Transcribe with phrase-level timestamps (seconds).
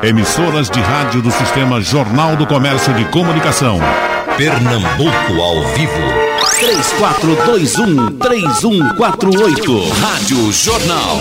[0.00, 3.80] Emissoras de rádio do Sistema Jornal do Comércio de Comunicação.
[4.36, 5.92] Pernambuco ao vivo.
[8.20, 9.90] 3421-3148.
[10.00, 11.20] Rádio Jornal.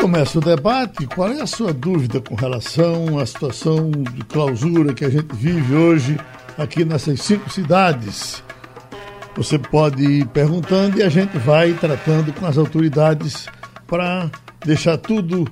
[0.00, 1.06] Começa o debate.
[1.06, 5.74] Qual é a sua dúvida com relação à situação de clausura que a gente vive
[5.74, 6.18] hoje
[6.56, 8.42] aqui nessas cinco cidades?
[9.36, 13.46] Você pode ir perguntando e a gente vai tratando com as autoridades
[13.86, 14.30] para
[14.64, 15.46] deixar tudo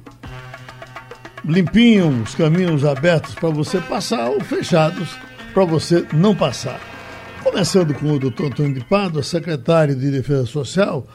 [1.47, 5.11] limpinho, os caminhos abertos para você passar ou fechados
[5.53, 6.81] para você não passar.
[7.43, 11.07] Começando com o doutor Antônio de Pádua, secretário de Defesa Social,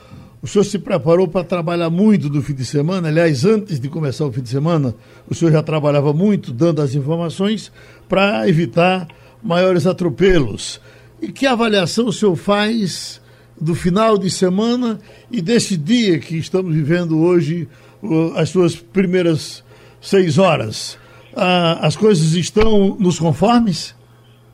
[0.41, 3.09] o senhor se preparou para trabalhar muito no fim de semana.
[3.09, 4.95] Aliás, antes de começar o fim de semana,
[5.27, 7.71] o senhor já trabalhava muito, dando as informações
[8.07, 9.07] para evitar
[9.43, 10.80] maiores atropelos.
[11.21, 13.20] E que avaliação o senhor faz
[13.59, 14.99] do final de semana
[15.30, 17.68] e desse dia que estamos vivendo hoje,
[18.35, 19.63] as suas primeiras
[20.02, 20.99] seis horas?
[21.35, 23.98] Ah, as coisas estão nos conformes?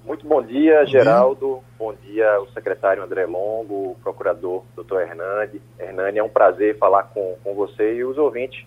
[0.06, 1.62] Muito bom dia, Geraldo.
[1.80, 5.62] Bom dia, o secretário André Longo, o procurador doutor Hernani.
[5.80, 8.66] Hernani, é um prazer falar com, com você e os ouvintes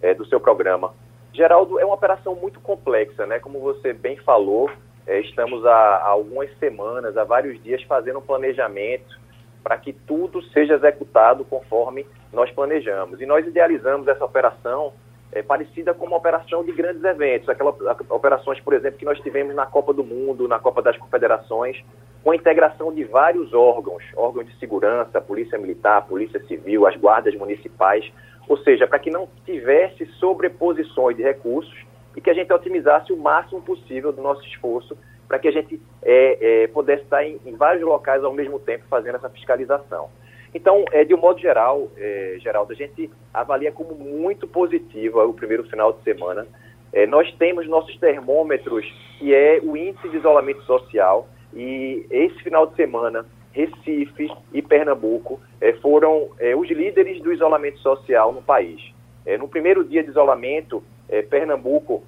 [0.00, 0.92] é, do seu programa.
[1.32, 3.38] Geraldo, é uma operação muito complexa, né?
[3.38, 4.70] Como você bem falou,
[5.06, 9.18] é, estamos há, há algumas semanas, há vários dias, fazendo um planejamento
[9.62, 13.20] para que tudo seja executado conforme nós planejamos.
[13.20, 14.92] E nós idealizamos essa operação
[15.32, 17.74] é, parecida com uma operação de grandes eventos, aquelas
[18.08, 21.82] operações, por exemplo, que nós tivemos na Copa do Mundo, na Copa das Confederações,
[22.22, 27.34] com a integração de vários órgãos, órgãos de segurança, Polícia Militar, Polícia Civil, as guardas
[27.34, 28.10] municipais,
[28.48, 31.86] ou seja, para que não tivesse sobreposições de recursos
[32.16, 34.96] e que a gente otimizasse o máximo possível do nosso esforço
[35.28, 38.84] para que a gente é, é, pudesse estar em, em, vários locais ao mesmo tempo
[38.90, 40.10] fazendo essa fiscalização.
[40.54, 45.32] Então, é, de um modo geral, é, Geraldo, a gente avalia como muito positivo o
[45.32, 46.46] primeiro final de semana.
[46.92, 48.84] É, nós temos nossos termômetros,
[49.18, 55.40] que é o índice de isolamento social, e esse final de semana, Recife e Pernambuco
[55.60, 58.80] é, foram é, os líderes do isolamento social no país.
[59.26, 62.02] É, no primeiro dia de isolamento, é, Pernambuco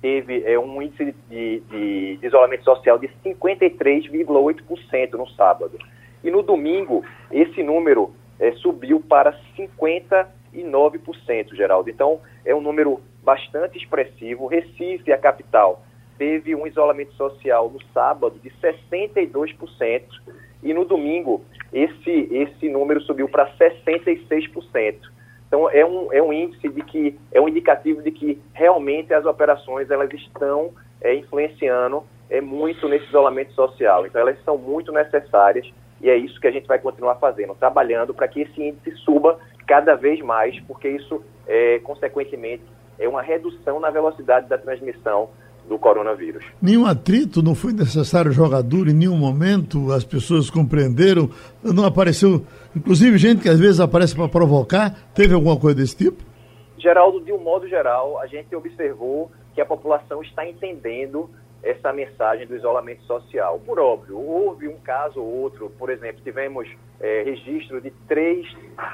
[0.00, 5.78] teve um índice de, de, de isolamento social de 53,8% no sábado.
[6.26, 11.88] E no domingo, esse número é, subiu para 59%, Geraldo.
[11.88, 14.48] Então, é um número bastante expressivo.
[14.48, 15.84] Recife, a capital,
[16.18, 20.02] teve um isolamento social no sábado de 62%,
[20.64, 24.96] e no domingo, esse, esse número subiu para 66%.
[25.46, 29.24] Então, é um, é um índice de que, é um indicativo de que realmente as
[29.24, 34.04] operações elas estão é, influenciando é, muito nesse isolamento social.
[34.04, 38.12] Então, elas são muito necessárias e é isso que a gente vai continuar fazendo, trabalhando
[38.12, 42.62] para que esse índice suba cada vez mais, porque isso, é, consequentemente,
[42.98, 45.30] é uma redução na velocidade da transmissão
[45.68, 46.44] do coronavírus.
[46.62, 51.28] Nenhum atrito, não foi necessário jogador em nenhum momento, as pessoas compreenderam,
[51.62, 56.22] não apareceu, inclusive gente que às vezes aparece para provocar, teve alguma coisa desse tipo?
[56.78, 61.28] Geraldo, de um modo geral, a gente observou que a população está entendendo
[61.66, 63.60] essa mensagem do isolamento social.
[63.60, 66.68] Por óbvio, houve um caso ou outro, por exemplo, tivemos
[67.00, 68.46] é, registro de três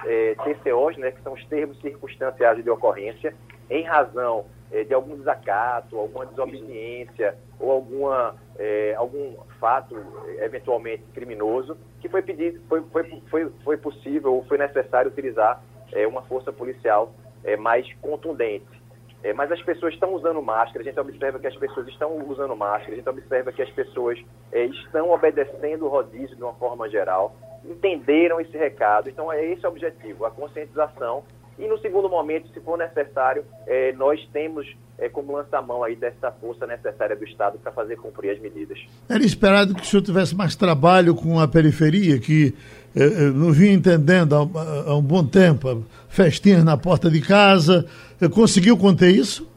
[0.06, 3.34] é, TCOs, né, que são os termos circunstanciais de ocorrência,
[3.68, 9.94] em razão é, de algum desacato, alguma desobediência ou alguma, é, algum fato
[10.40, 15.62] eventualmente criminoso, que foi pedido, foi, foi, foi, foi possível ou foi necessário utilizar
[15.92, 17.12] é, uma força policial
[17.44, 18.81] é, mais contundente.
[19.22, 22.56] É, mas as pessoas estão usando máscara, a gente observa que as pessoas estão usando
[22.56, 24.18] máscara, a gente observa que as pessoas
[24.50, 29.08] é, estão obedecendo o rodízio de uma forma geral, entenderam esse recado.
[29.08, 31.22] Então, é esse o objetivo, a conscientização.
[31.58, 34.66] E no segundo momento, se for necessário, é, nós temos
[34.98, 38.78] é, como lança-mão aí dessa força necessária do Estado para fazer cumprir as medidas.
[39.08, 42.54] Era esperado que o senhor tivesse mais trabalho com a periferia, que
[42.94, 47.86] é não vinha entendendo há, há um bom tempo, festinhas na porta de casa,
[48.28, 49.50] Conseguiu conter isso?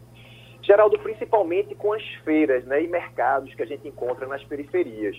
[0.64, 5.16] Geraldo, principalmente com as feiras né, e mercados que a gente encontra nas periferias,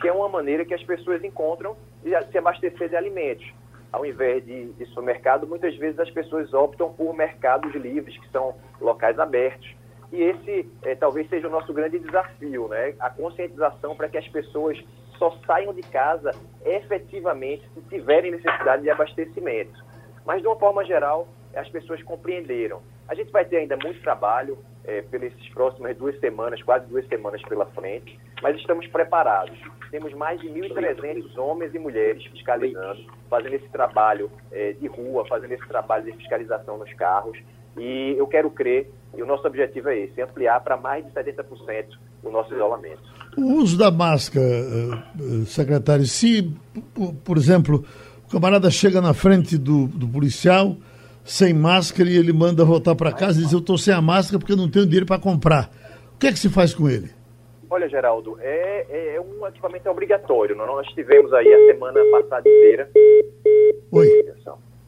[0.00, 3.44] que é uma maneira que as pessoas encontram de se abastecer de alimentos.
[3.90, 8.54] Ao invés de, de supermercado, muitas vezes as pessoas optam por mercados livres, que são
[8.80, 9.68] locais abertos.
[10.12, 12.94] E esse é, talvez seja o nosso grande desafio, né?
[13.00, 14.78] a conscientização para que as pessoas
[15.18, 16.30] só saiam de casa
[16.64, 19.84] efetivamente se tiverem necessidade de abastecimento.
[20.24, 22.80] Mas, de uma forma geral, as pessoas compreenderam.
[23.06, 27.42] A gente vai ter ainda muito trabalho é, pelas próximas duas semanas, quase duas semanas
[27.42, 29.58] pela frente, mas estamos preparados.
[29.90, 35.52] Temos mais de 1.300 homens e mulheres fiscalizando, fazendo esse trabalho é, de rua, fazendo
[35.52, 37.38] esse trabalho de fiscalização nos carros.
[37.76, 41.98] e eu quero crer, e o nosso objetivo é esse, ampliar para mais de 70%
[42.24, 43.00] o nosso isolamento.
[43.36, 46.52] O uso da máscara, eh, eh, secretário, se,
[47.24, 47.84] por exemplo,
[48.26, 50.76] o camarada chega na frente do, do policial
[51.24, 54.38] sem máscara e ele manda voltar para casa e diz, eu estou sem a máscara
[54.38, 55.70] porque eu não tenho dinheiro para comprar.
[56.14, 57.10] O que é que se faz com ele?
[57.68, 60.54] Olha, Geraldo, é, é um equipamento obrigatório.
[60.54, 62.88] Nós tivemos aí a semana passada inteira.
[63.90, 64.24] Oi.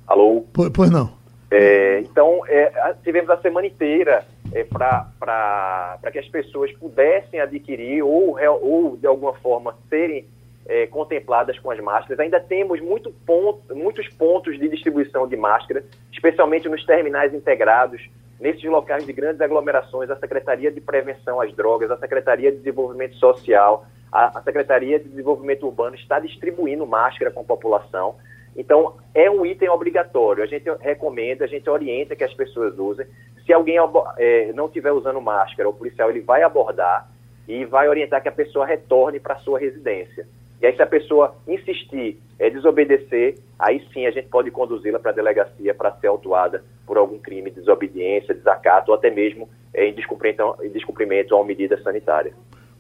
[0.06, 0.44] Alô?
[0.53, 1.11] Pois, pois não.
[1.50, 8.37] É, então, é, tivemos a semana inteira é, para que as pessoas pudessem adquirir ou,
[8.63, 10.27] ou de alguma forma, serem
[10.69, 12.19] é, contempladas com as máscaras.
[12.19, 18.03] Ainda temos muito ponto, muitos pontos de distribuição de máscara, especialmente nos terminais integrados,
[18.41, 23.15] nesses locais de grandes aglomerações, a Secretaria de Prevenção às Drogas, a Secretaria de Desenvolvimento
[23.17, 28.17] Social, a, a Secretaria de Desenvolvimento Urbano está distribuindo máscara com a população.
[28.56, 30.43] Então, é um item obrigatório.
[30.43, 33.06] A gente recomenda, a gente orienta que as pessoas usem.
[33.44, 33.76] Se alguém
[34.17, 37.08] é, não estiver usando máscara, o policial ele vai abordar
[37.47, 40.26] e vai orientar que a pessoa retorne para sua residência.
[40.61, 45.11] E aí, se a pessoa insistir, é, desobedecer, aí sim a gente pode conduzi-la para
[45.11, 49.87] a delegacia para ser autuada por algum crime de desobediência, desacato ou até mesmo é,
[49.87, 52.32] em, descumprimento, em descumprimento a uma medida sanitária.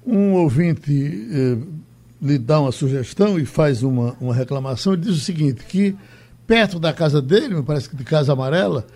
[0.06, 1.58] Um ouvinte eh,
[2.20, 5.96] lhe dá uma sugestão e faz uma, uma reclamação e diz o seguinte, que
[6.46, 8.86] perto da casa dele, me parece que de Casa Amarela,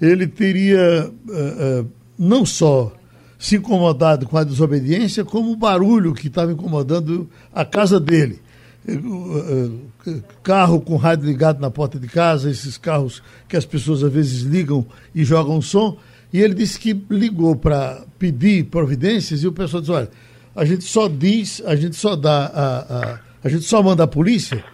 [0.00, 1.84] ele teria eh, eh,
[2.18, 2.92] não só
[3.38, 8.40] se incomodado com a desobediência, como o barulho que estava incomodando a casa dele.
[8.86, 14.12] Eh, carro com rádio ligado na porta de casa, esses carros que as pessoas às
[14.12, 15.98] vezes ligam e jogam som.
[16.32, 20.10] E ele disse que ligou para pedir providências e o pessoal disse: olha,
[20.54, 24.06] a gente só diz, a gente só dá, a, a, a gente só manda a
[24.06, 24.64] polícia,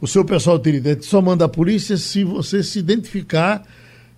[0.00, 3.62] o seu pessoal utilidade só manda a polícia se você se identificar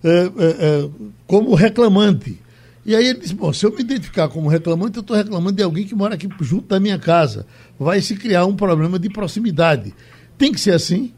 [0.03, 0.89] é, é,
[1.27, 2.41] como reclamante.
[2.85, 5.63] E aí ele disse, bom, se eu me identificar como reclamante, eu estou reclamando de
[5.63, 7.47] alguém que mora aqui junto da minha casa.
[7.79, 9.93] Vai se criar um problema de proximidade.
[10.37, 11.13] Tem que ser assim?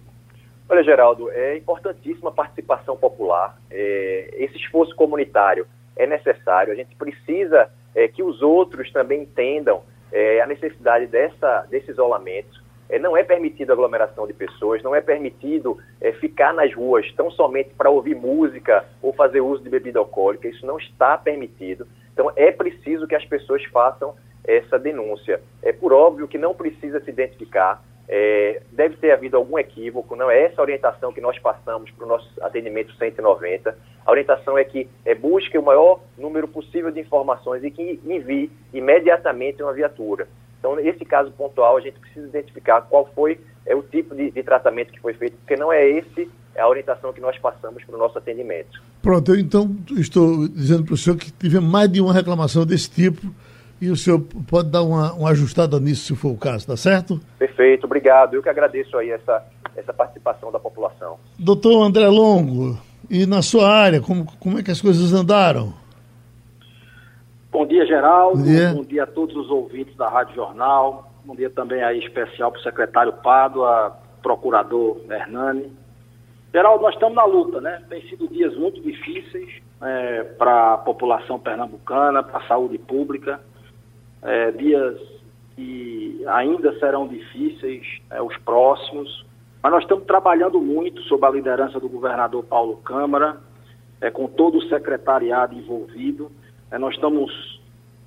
[0.70, 3.58] Olha, Geraldo, é importantíssima a participação popular.
[3.70, 5.68] É, esse esforço comunitário
[5.98, 6.72] é necessário.
[6.72, 12.64] A gente precisa é, que os outros também entendam é, a necessidade dessa, desse isolamento.
[12.88, 17.32] É, não é permitido aglomeração de pessoas, não é permitido é, ficar nas ruas tão
[17.32, 20.48] somente para ouvir música ou fazer uso de bebida alcoólica.
[20.48, 21.88] Isso não está permitido.
[22.14, 24.16] Então, é preciso que as pessoas façam
[24.46, 25.42] essa denúncia.
[25.64, 30.32] É por óbvio que não precisa se identificar, é, deve ter havido algum equívoco, não
[30.32, 33.78] é essa orientação que nós passamos para o nosso atendimento 190.
[34.06, 38.50] A orientação é que é, busque o maior número possível de informações e que envie
[38.74, 40.28] imediatamente uma viatura.
[40.60, 44.44] Então, nesse caso pontual, a gente precisa identificar qual foi é, o tipo de, de
[44.44, 47.96] tratamento que foi feito, porque não é esse é a orientação que nós passamos para
[47.96, 48.82] o nosso atendimento.
[49.02, 52.90] Pronto, eu então estou dizendo para o senhor que tive mais de uma reclamação desse
[52.90, 53.28] tipo
[53.82, 57.20] e o senhor pode dar uma, uma ajustada nisso, se for o caso, tá certo?
[57.38, 58.34] Perfeito, obrigado.
[58.34, 59.44] Eu que agradeço aí essa,
[59.76, 61.18] essa participação da população.
[61.38, 62.78] Doutor André Longo,
[63.10, 65.74] e na sua área, como, como é que as coisas andaram?
[67.52, 68.38] Bom dia, Geraldo.
[68.38, 68.74] Bom dia.
[68.74, 71.12] Bom dia a todos os ouvintes da Rádio Jornal.
[71.26, 75.72] Bom dia também aí especial para o secretário Pádua, procurador Hernani.
[76.54, 77.82] Geraldo, nós estamos na luta, né?
[77.90, 83.40] Tem sido dias muito difíceis é, para a população pernambucana, para a saúde pública.
[84.22, 84.98] É, dias
[85.56, 89.26] que ainda serão difíceis, é, os próximos.
[89.62, 93.38] Mas nós estamos trabalhando muito sob a liderança do governador Paulo Câmara,
[94.00, 96.32] é, com todo o secretariado envolvido.
[96.70, 97.58] É, nós estamos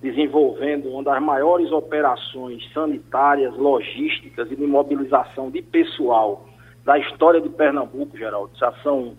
[0.00, 6.46] desenvolvendo uma das maiores operações sanitárias, logísticas e de mobilização de pessoal
[6.84, 8.50] da história de Pernambuco, Geraldo.
[8.56, 9.14] Já são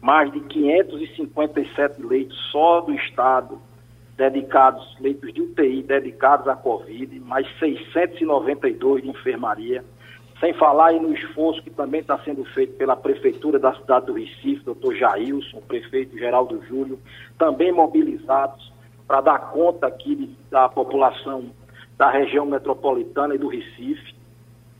[0.00, 3.60] mais de 557 leitos só do Estado
[4.16, 9.84] dedicados, leitos de UTI dedicados à Covid, mais 692 de enfermaria.
[10.38, 14.12] Sem falar aí no esforço que também está sendo feito pela Prefeitura da cidade do
[14.12, 16.98] Recife, doutor Jailson, prefeito Geraldo Júlio,
[17.38, 18.72] também mobilizados
[19.06, 21.50] para dar conta aqui da população
[21.96, 24.14] da região metropolitana e do Recife,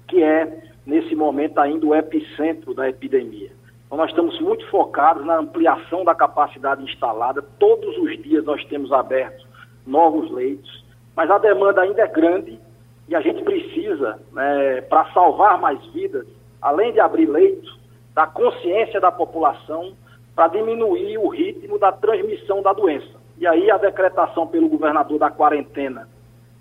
[0.09, 3.53] que é, nesse momento, ainda o epicentro da epidemia.
[3.93, 7.43] Então, nós estamos muito focados na ampliação da capacidade instalada.
[7.43, 9.47] Todos os dias nós temos abertos
[9.87, 10.83] novos leitos,
[11.15, 12.59] mas a demanda ainda é grande
[13.07, 16.27] e a gente precisa, né, para salvar mais vidas,
[16.63, 17.79] além de abrir leitos,
[18.15, 19.93] da consciência da população
[20.35, 23.21] para diminuir o ritmo da transmissão da doença.
[23.37, 26.09] E aí a decretação pelo governador da quarentena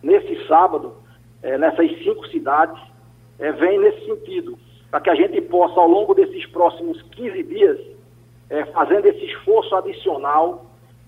[0.04, 0.96] nesse sábado,
[1.42, 2.78] é, nessas cinco cidades,
[3.40, 4.60] é, vem nesse sentido,
[4.92, 7.80] para que a gente possa, ao longo desses próximos 15 dias,
[8.50, 10.66] é, fazendo esse esforço adicional,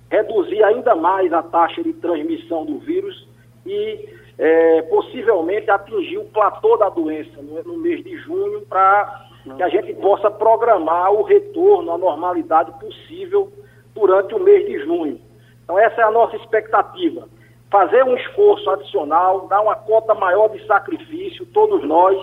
[0.09, 3.27] reduzir ainda mais a taxa de transmissão do vírus
[3.65, 9.63] e é, possivelmente atingir o platô da doença no, no mês de junho para que
[9.63, 13.51] a gente possa programar o retorno à normalidade possível
[13.93, 15.19] durante o mês de junho.
[15.63, 17.27] Então essa é a nossa expectativa.
[17.69, 22.17] Fazer um esforço adicional, dar uma cota maior de sacrifício, todos nós,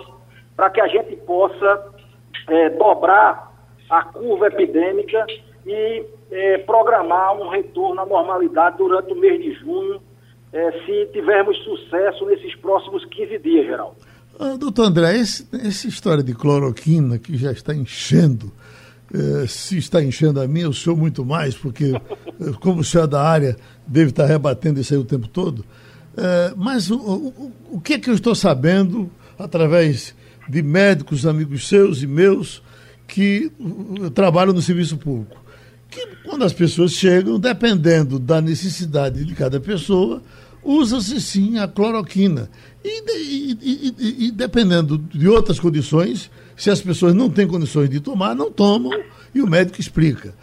[0.55, 1.91] para que a gente possa
[2.47, 3.51] é, dobrar
[3.89, 5.25] a curva epidêmica
[5.65, 10.01] e é, programar um retorno à normalidade durante o mês de junho,
[10.53, 13.95] é, se tivermos sucesso nesses próximos 15 dias, Geraldo.
[14.39, 18.51] Ah, doutor André, essa história de cloroquina que já está enchendo,
[19.13, 23.03] eh, se está enchendo a mim, eu sou muito mais, porque, eh, como o senhor
[23.03, 23.55] é da área,
[23.85, 25.63] deve estar rebatendo isso aí o tempo todo.
[26.57, 30.15] Mas o, o, o que é que eu estou sabendo, através
[30.51, 32.61] de médicos, amigos seus e meus,
[33.07, 33.49] que
[34.13, 35.41] trabalham no serviço público?
[35.89, 40.21] Que quando as pessoas chegam, dependendo da necessidade de cada pessoa,
[40.61, 42.49] usa-se sim a cloroquina.
[42.83, 47.99] E, e, e, e, dependendo de outras condições, se as pessoas não têm condições de
[47.99, 48.91] tomar, não tomam
[49.33, 50.33] e o médico explica.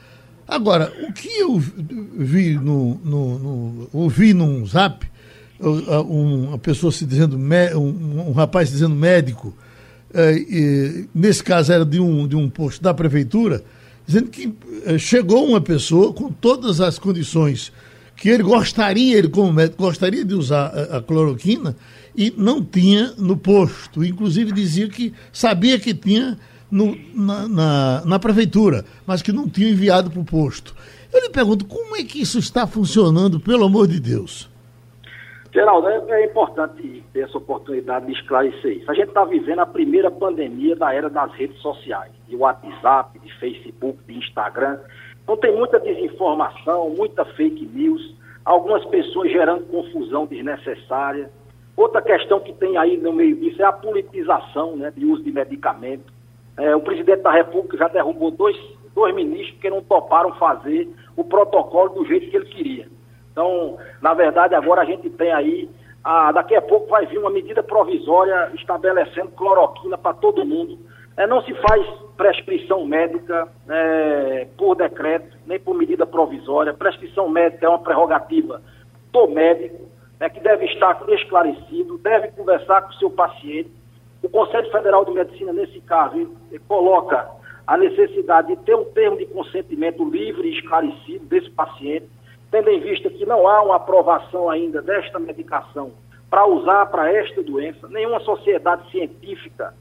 [0.47, 5.07] Agora, o que eu vi no, no, no ouvi num zap,
[5.61, 9.55] uma pessoa se dizendo, um, um rapaz dizendo médico,
[11.15, 13.63] nesse caso era de um, de um posto da prefeitura,
[14.07, 14.53] dizendo que
[14.87, 17.73] é, chegou uma pessoa com todas as condições
[18.17, 21.77] que ele gostaria, ele como médico, gostaria de usar a, a cloroquina
[22.17, 24.05] e não tinha no posto.
[24.05, 26.39] Inclusive dizia que sabia que tinha
[26.71, 30.75] no, na, na, na, prefeitura, mas que não tinha enviado para o posto.
[31.13, 34.49] Eu lhe pergunto, como é que isso está funcionando, pelo amor de Deus?
[35.53, 38.91] Geraldo, é, é importante ter essa oportunidade de esclarecer isso.
[38.91, 43.33] A gente está vivendo a primeira pandemia da era das redes sociais, de WhatsApp, de
[43.39, 44.79] Facebook, de Instagram.
[45.23, 48.15] Então tem muita desinformação, muita fake news,
[48.45, 51.31] algumas pessoas gerando confusão desnecessária.
[51.77, 55.33] Outra questão que tem aí no meio disso é a politização né, de uso de
[55.33, 56.13] medicamento.
[56.59, 58.57] É, o presidente da República já derrubou dois,
[58.95, 62.98] dois ministros que não toparam fazer o protocolo do jeito que ele queria.
[63.33, 65.71] Então, na verdade, agora a gente tem aí,
[66.03, 70.79] a, daqui a pouco vai vir uma medida provisória estabelecendo cloroquina para todo mundo
[71.19, 71.85] é, não se faz
[72.17, 76.73] prescrição médica é, por decreto, nem por medida provisória.
[76.73, 78.63] Prescrição médica é uma prerrogativa
[79.13, 79.89] do médico,
[80.21, 83.73] né, que deve estar esclarecido, deve conversar com o seu paciente.
[84.23, 87.29] O Conselho Federal de Medicina, nesse caso, ele coloca
[87.67, 92.09] a necessidade de ter um termo de consentimento livre e esclarecido desse paciente,
[92.51, 95.93] tendo em vista que não há uma aprovação ainda desta medicação
[96.31, 99.75] para usar para esta doença, nenhuma sociedade científica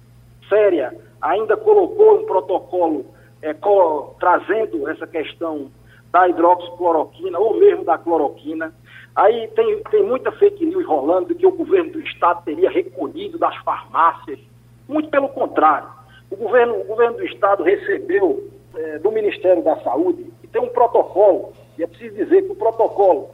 [0.47, 3.05] séria ainda colocou um protocolo
[3.41, 5.69] é, co trazendo essa questão
[6.11, 8.73] da hidroxicloroquina ou mesmo da cloroquina.
[9.15, 13.37] Aí tem, tem muita fake news rolando de que o governo do estado teria recolhido
[13.37, 14.39] das farmácias.
[14.87, 15.89] Muito pelo contrário.
[16.29, 20.69] O governo, o governo do estado recebeu é, do Ministério da Saúde e tem um
[20.69, 23.29] protocolo, e é preciso dizer que o protocolo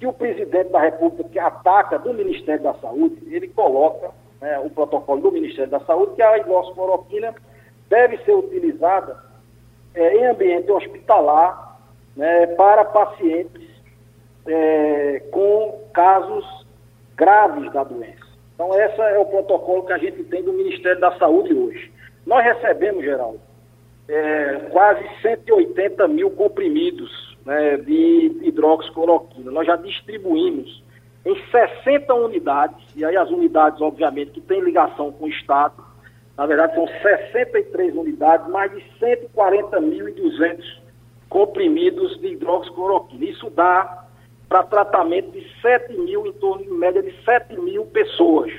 [0.00, 4.10] que o presidente da República que ataca do Ministério da Saúde, ele coloca
[4.40, 7.34] né, o protocolo do Ministério da Saúde, que a hidroxicloroquina
[7.90, 9.22] deve ser utilizada
[9.94, 11.78] é, em ambiente hospitalar
[12.16, 13.68] né, para pacientes
[14.46, 16.66] é, com casos
[17.14, 18.30] graves da doença.
[18.54, 21.92] Então, esse é o protocolo que a gente tem do Ministério da Saúde hoje.
[22.24, 23.40] Nós recebemos, Geraldo,
[24.08, 29.50] é, quase 180 mil comprimidos né, de hidroxicloroquina.
[29.50, 30.84] Nós já distribuímos
[31.26, 35.84] em 60 unidades, e aí as unidades, obviamente, que têm ligação com o Estado,
[36.38, 40.62] na verdade são 63 unidades, mais de 140.200
[41.28, 43.24] comprimidos de hidroxicloroquina.
[43.24, 44.04] Isso dá
[44.48, 48.52] para tratamento de 7 mil, em torno de média de 7 mil pessoas.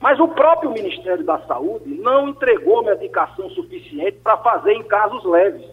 [0.00, 5.64] Mas o próprio Ministério da Saúde não entregou medicação suficiente para fazer em casos leves.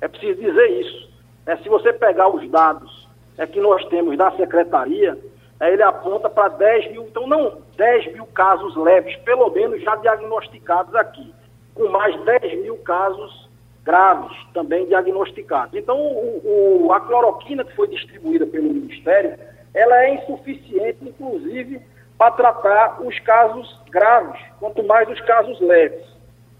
[0.00, 1.11] É preciso dizer isso.
[1.46, 5.18] É, se você pegar os dados é que nós temos da secretaria,
[5.60, 9.96] é, ele aponta para 10 mil, então não 10 mil casos leves, pelo menos já
[9.96, 11.32] diagnosticados aqui,
[11.74, 13.48] com mais 10 mil casos
[13.84, 15.74] graves também diagnosticados.
[15.74, 19.36] Então, o, o, a cloroquina que foi distribuída pelo Ministério,
[19.74, 21.80] ela é insuficiente, inclusive,
[22.16, 26.04] para tratar os casos graves, quanto mais os casos leves.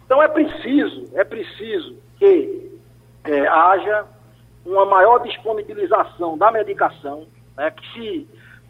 [0.05, 2.73] Então, é preciso, é preciso que
[3.25, 4.05] é, haja
[4.65, 7.27] uma maior disponibilização da medicação,
[7.57, 8.29] né, que se,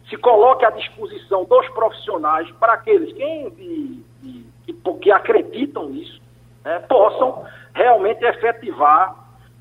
[0.09, 6.21] se coloque à disposição dos profissionais para aqueles que, de, de, que, que acreditam nisso,
[6.63, 9.15] né, possam realmente efetivar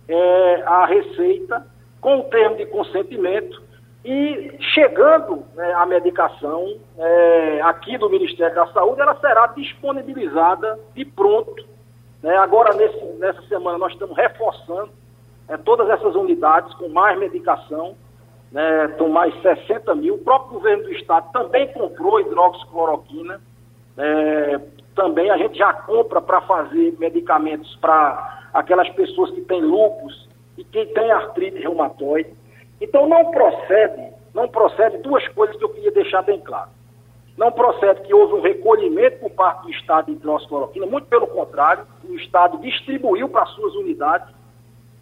[0.08, 1.66] é, a receita
[2.00, 3.62] com o termo de consentimento
[4.04, 11.04] e chegando né, a medicação é, aqui do Ministério da Saúde, ela será disponibilizada de
[11.04, 11.64] pronto.
[12.20, 12.36] Né?
[12.36, 14.90] Agora, nesse, nessa semana, nós estamos reforçando
[15.52, 17.94] é, todas essas unidades com mais medicação,
[18.50, 20.14] né, com mais 60 mil.
[20.14, 23.38] O próprio governo do estado também comprou hidroxicloroquina.
[23.98, 24.60] É,
[24.94, 30.64] também a gente já compra para fazer medicamentos para aquelas pessoas que têm lupus e
[30.64, 32.30] quem tem artrite reumatoide.
[32.80, 36.70] Então não procede, não procede duas coisas que eu queria deixar bem claro.
[37.36, 41.86] Não procede que houve um recolhimento por parte do Estado de hidroxicloroquina, muito pelo contrário,
[42.04, 44.28] o Estado distribuiu para suas unidades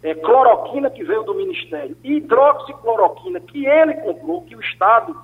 [0.03, 5.15] é, cloroquina que veio do Ministério hidroxicloroquina que ele comprou, que o Estado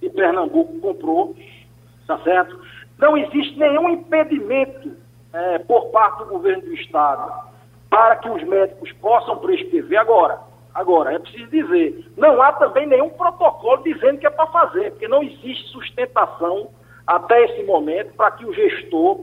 [0.00, 1.36] de Pernambuco comprou,
[2.06, 2.58] tá certo?
[2.98, 4.92] Não existe nenhum impedimento
[5.32, 7.52] é, por parte do governo do Estado
[7.88, 9.98] para que os médicos possam prescrever.
[9.98, 10.40] Agora,
[10.74, 15.06] agora, é preciso dizer, não há também nenhum protocolo dizendo que é para fazer, porque
[15.06, 16.70] não existe sustentação
[17.06, 19.20] até esse momento para que o gestor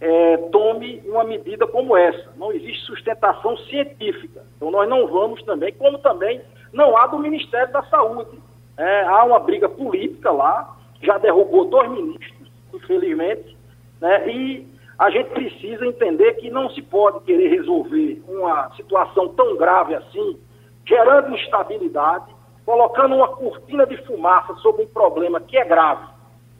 [0.00, 2.32] é, tome uma medida como essa.
[2.36, 4.44] Não existe sustentação científica.
[4.56, 6.40] Então nós não vamos também, como também
[6.72, 8.38] não há do Ministério da Saúde.
[8.76, 13.56] É, há uma briga política lá, já derrubou dois ministros, infelizmente,
[14.00, 14.66] né, e
[14.98, 20.38] a gente precisa entender que não se pode querer resolver uma situação tão grave assim,
[20.86, 22.26] gerando instabilidade,
[22.64, 26.06] colocando uma cortina de fumaça sobre um problema que é grave.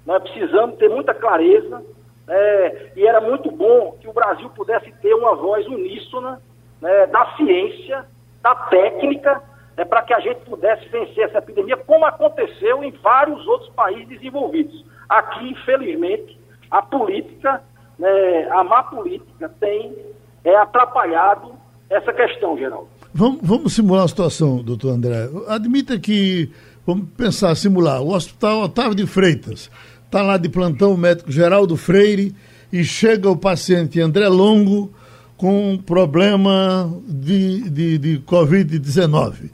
[0.04, 1.82] Nós precisamos ter muita clareza
[2.30, 6.40] é, e era muito bom que o Brasil pudesse ter uma voz uníssona
[6.80, 8.06] né, da ciência,
[8.42, 9.42] da técnica,
[9.76, 14.08] é, para que a gente pudesse vencer essa epidemia, como aconteceu em vários outros países
[14.08, 14.84] desenvolvidos.
[15.08, 16.38] Aqui, infelizmente,
[16.70, 17.62] a política
[18.00, 19.94] né, a má política tem
[20.42, 21.52] é, atrapalhado
[21.90, 22.88] essa questão, Geraldo.
[23.12, 25.28] Vamos, vamos simular a situação, doutor André.
[25.48, 26.50] Admita que,
[26.86, 29.70] vamos pensar, simular, o Hospital Otávio de Freitas,
[30.10, 32.34] está lá de plantão o médico Geraldo Freire
[32.72, 34.92] e chega o paciente André Longo
[35.36, 39.52] com problema de, de, de Covid-19.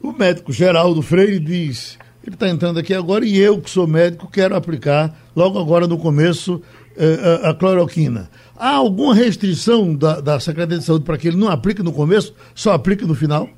[0.00, 4.30] O médico Geraldo Freire diz, ele está entrando aqui agora e eu, que sou médico,
[4.30, 6.62] quero aplicar logo agora no começo
[6.96, 8.30] eh, a, cloroquina.
[8.56, 12.32] Há alguma restrição da, da Secretaria de Saúde para que ele não aplique no começo,
[12.54, 13.48] só aplique no final?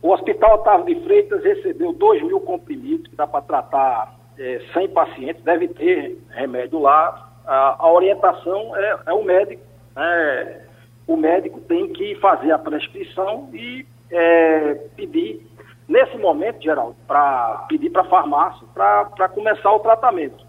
[0.00, 4.88] O Hospital Otávio de Freitas recebeu 2 mil comprimidos que dá para tratar é, 100
[4.88, 7.28] pacientes, deve ter remédio lá.
[7.46, 9.62] A, a orientação é, é, o médico.
[9.96, 10.64] Né?
[11.06, 15.40] o médico tem que fazer a prescrição e é, pedir,
[15.88, 20.46] nesse momento, Geraldo, para pedir para a farmácia para começar o tratamento.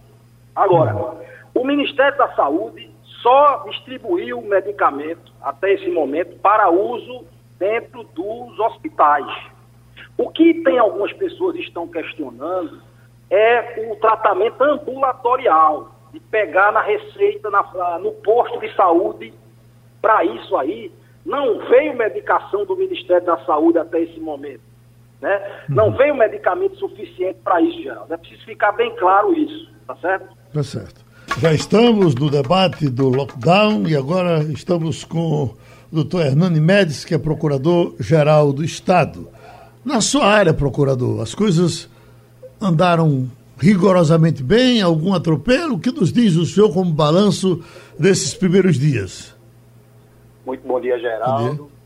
[0.53, 1.15] Agora,
[1.55, 7.25] o Ministério da Saúde só distribuiu medicamento até esse momento para uso
[7.57, 9.27] dentro dos hospitais.
[10.17, 12.81] O que tem algumas pessoas estão questionando
[13.29, 19.33] é o tratamento ambulatorial, de pegar na receita, na, no posto de saúde.
[20.01, 20.91] Para isso aí,
[21.25, 24.61] não veio medicação do Ministério da Saúde até esse momento.
[25.21, 25.63] Né?
[25.67, 25.97] Não uhum.
[25.97, 28.13] veio medicamento suficiente para isso, Geraldo.
[28.13, 30.27] É preciso ficar bem claro isso, tá certo?
[30.53, 31.05] Tá certo.
[31.37, 35.57] Já estamos no debate do lockdown e agora estamos com o
[35.91, 39.27] doutor Hernani Médici, que é procurador-geral do Estado.
[39.85, 41.89] Na sua área, procurador, as coisas
[42.61, 44.81] andaram rigorosamente bem?
[44.81, 45.75] Algum atropelo?
[45.75, 47.63] O que nos diz o senhor como balanço
[47.97, 49.35] desses primeiros dias?
[50.45, 51.55] Muito bom dia, Geraldo.
[51.55, 51.79] Bom dia.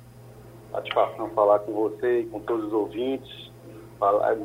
[0.71, 3.51] Satisfação falar com você e com todos os ouvintes.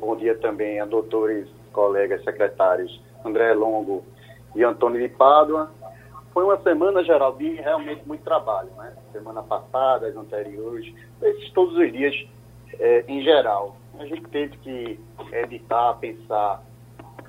[0.01, 4.05] Bom dia também a doutores, colegas, secretários André Longo
[4.55, 5.71] e Antônio de Pádua.
[6.33, 8.93] Foi uma semana, Geraldo, de realmente muito trabalho, né?
[9.13, 12.15] Semana passada, as anteriores, esses todos os dias
[12.79, 13.77] é, em geral.
[13.99, 15.01] A gente teve que
[15.33, 16.63] editar, pensar,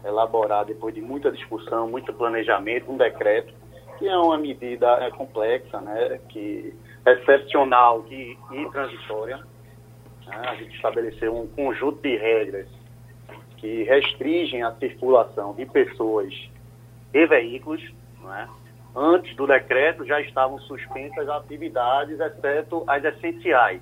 [0.06, 3.54] elaborar, depois de muita discussão, muito planejamento, um decreto,
[3.98, 6.20] que é uma medida é, complexa, né?
[6.30, 6.74] Que,
[7.06, 9.38] excepcional e, e transitória.
[10.28, 10.36] Né?
[10.36, 12.68] A gente estabeleceu um conjunto de regras
[13.58, 16.34] que restringem a circulação de pessoas
[17.14, 17.82] e veículos,
[18.26, 18.48] é?
[18.96, 23.82] antes do decreto já estavam suspensas as atividades, exceto as essenciais.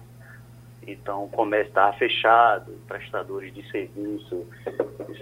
[0.88, 4.48] Então, o comércio estava fechado, prestadores de serviço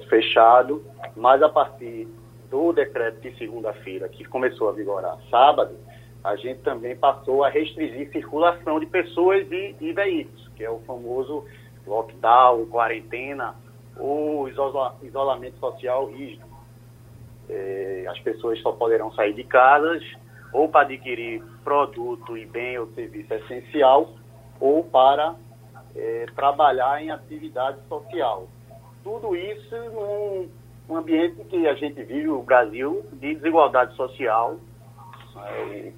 [0.08, 2.08] fechado, mas a partir
[2.51, 5.75] do decreto de segunda-feira, que começou a vigorar sábado,
[6.23, 10.80] a gente também passou a restringir circulação de pessoas e, e veículos, que é o
[10.82, 11.43] famoso
[11.88, 13.56] lockdown, quarentena
[13.97, 16.45] ou isola, isolamento social rígido.
[17.49, 20.04] É, as pessoas só poderão sair de casas
[20.54, 24.13] ou para adquirir produto e bem ou serviço essencial
[24.60, 25.36] ou para
[25.95, 28.47] é, trabalhar em atividade social.
[29.03, 30.49] Tudo isso num,
[30.89, 34.58] num, ambiente que a gente vive, o Brasil, de desigualdade social.
[35.38, 35.91] É,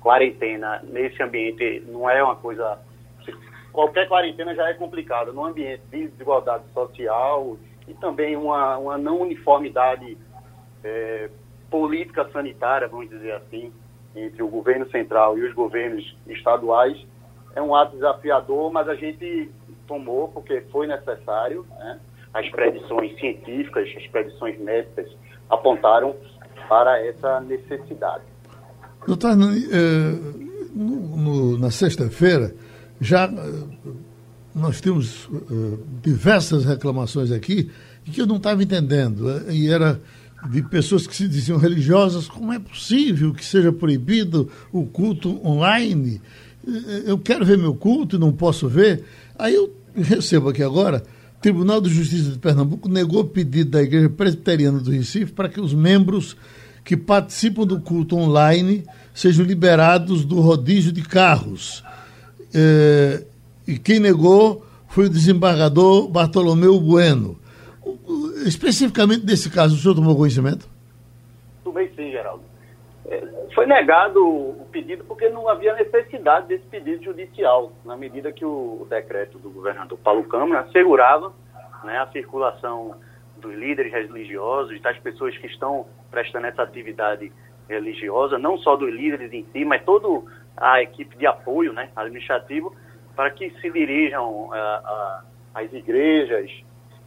[0.00, 2.78] quarentena nesse ambiente não é uma coisa.
[3.72, 5.32] Qualquer quarentena já é complicada.
[5.32, 7.56] Num ambiente de desigualdade social
[7.88, 10.16] e também uma, uma não uniformidade
[10.84, 11.28] é,
[11.70, 13.72] política sanitária, vamos dizer assim,
[14.14, 16.96] entre o governo central e os governos estaduais,
[17.56, 19.50] é um ato desafiador, mas a gente
[19.88, 21.66] tomou porque foi necessário.
[21.78, 21.98] Né?
[22.32, 25.08] As predições científicas, as predições médicas
[25.48, 26.14] apontaram
[26.68, 28.24] para essa necessidade.
[29.06, 29.36] Doutor, eh,
[30.74, 32.54] no, no, na sexta-feira,
[33.00, 33.88] já eh,
[34.54, 37.70] nós temos eh, diversas reclamações aqui
[38.04, 39.50] que eu não estava entendendo.
[39.50, 39.98] E era
[40.50, 46.20] de pessoas que se diziam religiosas, como é possível que seja proibido o culto online?
[47.06, 49.04] Eu quero ver meu culto e não posso ver.
[49.38, 51.02] Aí eu recebo aqui agora,
[51.40, 55.60] Tribunal de Justiça de Pernambuco negou o pedido da Igreja Presbiteriana do Recife para que
[55.60, 56.36] os membros
[56.84, 61.84] que participam do culto online sejam liberados do rodízio de carros.
[62.54, 63.24] É,
[63.66, 67.38] e quem negou foi o desembargador Bartolomeu Bueno.
[68.44, 70.68] Especificamente desse caso, o senhor tomou conhecimento?
[71.64, 72.42] Tomei sim, Geraldo.
[73.56, 78.86] Foi negado o pedido porque não havia necessidade desse pedido judicial, na medida que o
[78.86, 81.32] decreto do governador Paulo Câmara assegurava
[81.82, 82.96] né, a circulação
[83.38, 87.32] dos líderes religiosos, das pessoas que estão prestando essa atividade
[87.66, 90.06] religiosa, não só dos líderes em si, mas toda
[90.54, 92.76] a equipe de apoio né, administrativo,
[93.16, 94.50] para que se dirijam
[95.54, 96.50] às igrejas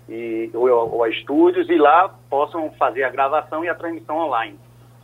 [0.09, 4.57] e, ou, ou a estúdios e lá possam fazer a gravação e a transmissão online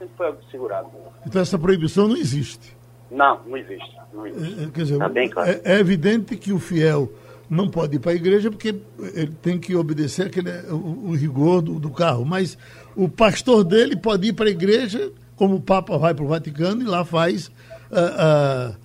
[0.05, 0.89] sempre foi segurado.
[1.25, 2.75] Então essa proibição não existe?
[3.09, 3.97] Não, não existe.
[4.13, 4.63] Não existe.
[4.63, 5.49] É, quer dizer, tá bem claro.
[5.49, 7.11] é, é evidente que o fiel
[7.49, 8.75] não pode ir para a igreja porque
[9.13, 12.25] ele tem que obedecer aquele, o, o rigor do, do, carro.
[12.25, 12.57] Mas
[12.95, 16.81] o pastor dele pode ir para a igreja, como o Papa vai para o Vaticano
[16.81, 18.75] e lá faz uh, uh,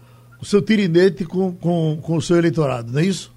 [0.41, 3.35] o seu tirinete com, com, com o seu eleitorado, não é isso?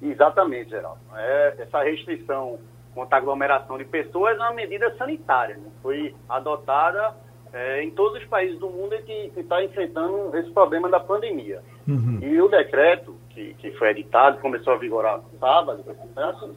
[0.00, 1.00] Exatamente, Geraldo.
[1.14, 2.58] É, essa restrição
[2.94, 5.56] contra a aglomeração de pessoas é uma medida sanitária.
[5.56, 5.70] Né?
[5.82, 7.14] Foi adotada
[7.52, 11.60] é, em todos os países do mundo que está enfrentando esse problema da pandemia.
[11.86, 12.18] Uhum.
[12.22, 15.84] E o decreto que, que foi editado, começou a vigorar sábado,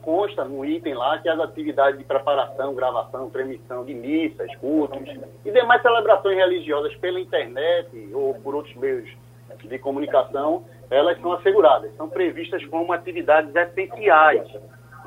[0.02, 5.00] consta no item lá que as atividades de preparação, gravação, transmissão de missas, cultos
[5.44, 9.10] e demais celebrações religiosas pela internet ou por outros meios
[9.64, 14.48] de comunicação, elas são asseguradas, são previstas como atividades essenciais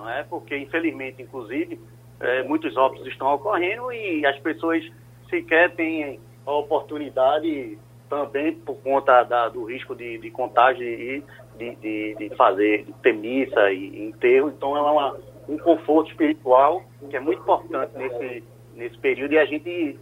[0.00, 0.24] não é?
[0.24, 1.78] Porque, infelizmente, inclusive,
[2.18, 4.82] é, muitos óbitos estão ocorrendo e as pessoas
[5.28, 11.22] sequer têm a oportunidade também por conta da, do risco de, de contágio e
[11.56, 14.48] de, de, de, fazer, de ter missa e enterro.
[14.48, 15.16] Então, é uma,
[15.48, 18.42] um conforto espiritual que é muito importante nesse,
[18.74, 19.98] nesse período e a gente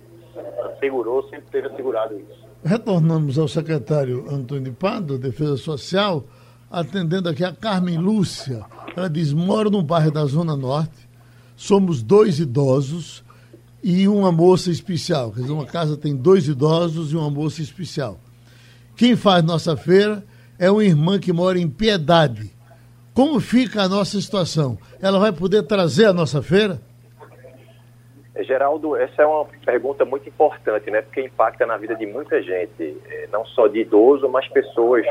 [0.65, 2.49] assegurou, sempre teve assegurado isso.
[2.65, 6.25] Retornamos ao secretário Antônio Pado, Defesa Social,
[6.71, 8.65] atendendo aqui a Carmen Lúcia.
[8.97, 11.09] Ela diz: moro no bairro da Zona Norte,
[11.57, 13.25] somos dois idosos
[13.83, 15.33] e uma moça especial.
[15.33, 18.19] Quer dizer, uma casa tem dois idosos e uma moça especial.
[18.97, 20.25] Quem faz nossa feira
[20.59, 22.51] é uma irmã que mora em Piedade.
[23.15, 24.79] Como fica a nossa situação?
[25.01, 26.81] Ela vai poder trazer a nossa feira?
[28.45, 31.03] Geraldo, essa é uma pergunta muito importante, né?
[31.03, 35.05] Porque impacta na vida de muita gente, é, não só de idoso, mas pessoas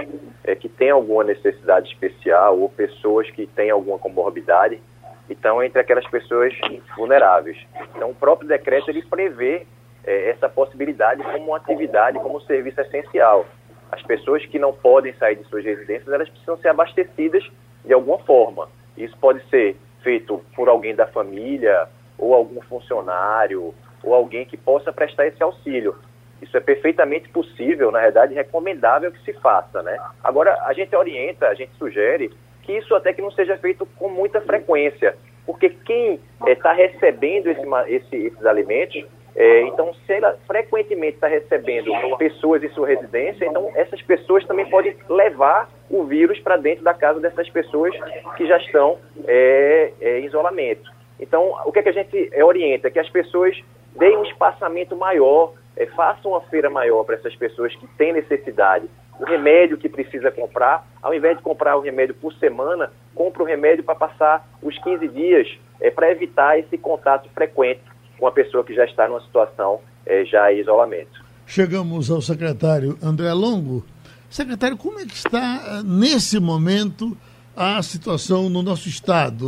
[0.43, 4.81] é, que têm alguma necessidade especial ou pessoas que têm alguma comorbidade.
[5.29, 6.53] Então, entre aquelas pessoas
[6.95, 7.57] vulneráveis.
[7.95, 9.67] Então, o próprio decreto ele prevê
[10.05, 13.45] é, essa possibilidade como uma atividade, como um serviço essencial.
[13.91, 17.43] As pessoas que não podem sair de suas residências, elas precisam ser abastecidas
[17.83, 18.69] de alguma forma.
[18.95, 24.91] Isso pode ser feito por alguém da família ou algum funcionário ou alguém que possa
[24.93, 25.95] prestar esse auxílio.
[26.41, 29.97] Isso é perfeitamente possível, na verdade, recomendável que se faça, né?
[30.23, 34.09] Agora, a gente orienta, a gente sugere que isso até que não seja feito com
[34.09, 39.03] muita frequência, porque quem está é, recebendo esse, esse, esses alimentos,
[39.35, 44.67] é, então, se ela frequentemente está recebendo pessoas em sua residência, então essas pessoas também
[44.67, 47.93] podem levar o vírus para dentro da casa dessas pessoas
[48.35, 50.96] que já estão é, em isolamento.
[51.19, 52.89] Então, o que, é que a gente é, orienta?
[52.91, 53.57] Que as pessoas
[53.97, 58.87] deem um espaçamento maior, é, façam uma feira maior para essas pessoas que têm necessidade.
[59.19, 63.45] O remédio que precisa comprar, ao invés de comprar o remédio por semana, compra o
[63.45, 65.47] remédio para passar os 15 dias,
[65.81, 67.81] é, para evitar esse contato frequente
[68.19, 71.25] com a pessoa que já está numa situação é, já em isolamento.
[71.45, 73.83] Chegamos ao secretário André Longo.
[74.29, 77.17] Secretário, como é que está, nesse momento,
[77.55, 79.45] a situação no nosso Estado?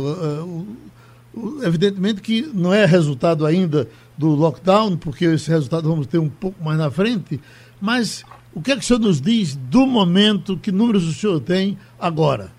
[1.62, 6.62] Evidentemente que não é resultado ainda do lockdown, porque esse resultado vamos ter um pouco
[6.62, 7.40] mais na frente,
[7.80, 8.24] mas
[8.54, 11.78] o que é que o senhor nos diz do momento, que números o senhor tem
[11.98, 12.50] agora?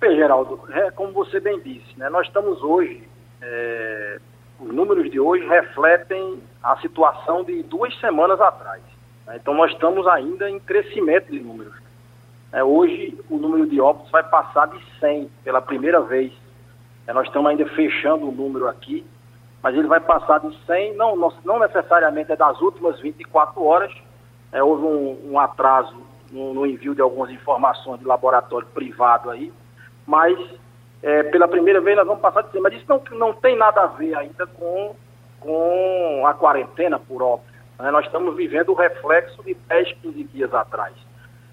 [0.00, 3.02] Bem, Geraldo, é, como você bem disse, né, nós estamos hoje,
[3.40, 4.18] é,
[4.60, 8.82] os números de hoje refletem a situação de duas semanas atrás.
[9.26, 11.74] Né, então nós estamos ainda em crescimento de números.
[12.52, 16.32] É, hoje o número de óbitos vai passar de 100 pela primeira vez.
[17.06, 19.06] É, nós estamos ainda fechando o número aqui,
[19.62, 23.92] mas ele vai passar de 100, não, não, necessariamente é das últimas 24 horas,
[24.52, 25.94] é, houve um, um atraso
[26.30, 29.52] no, no, envio de algumas informações de laboratório privado aí,
[30.06, 30.38] mas
[31.02, 33.82] é, pela primeira vez nós vamos passar de 100, mas isso não, não tem nada
[33.82, 34.94] a ver ainda com,
[35.40, 37.54] com a quarentena, por óbvio.
[37.78, 37.90] Né?
[37.90, 40.94] Nós estamos vivendo o reflexo de 10, 15 dias atrás.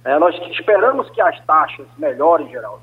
[0.03, 2.81] É, nós esperamos que as taxas melhorem, Geraldo,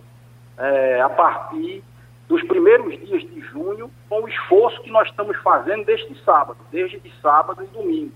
[0.56, 1.82] é, a partir
[2.30, 7.00] dos primeiros dias de junho, com o esforço que nós estamos fazendo desde sábado, desde
[7.00, 8.12] de sábado e domingo.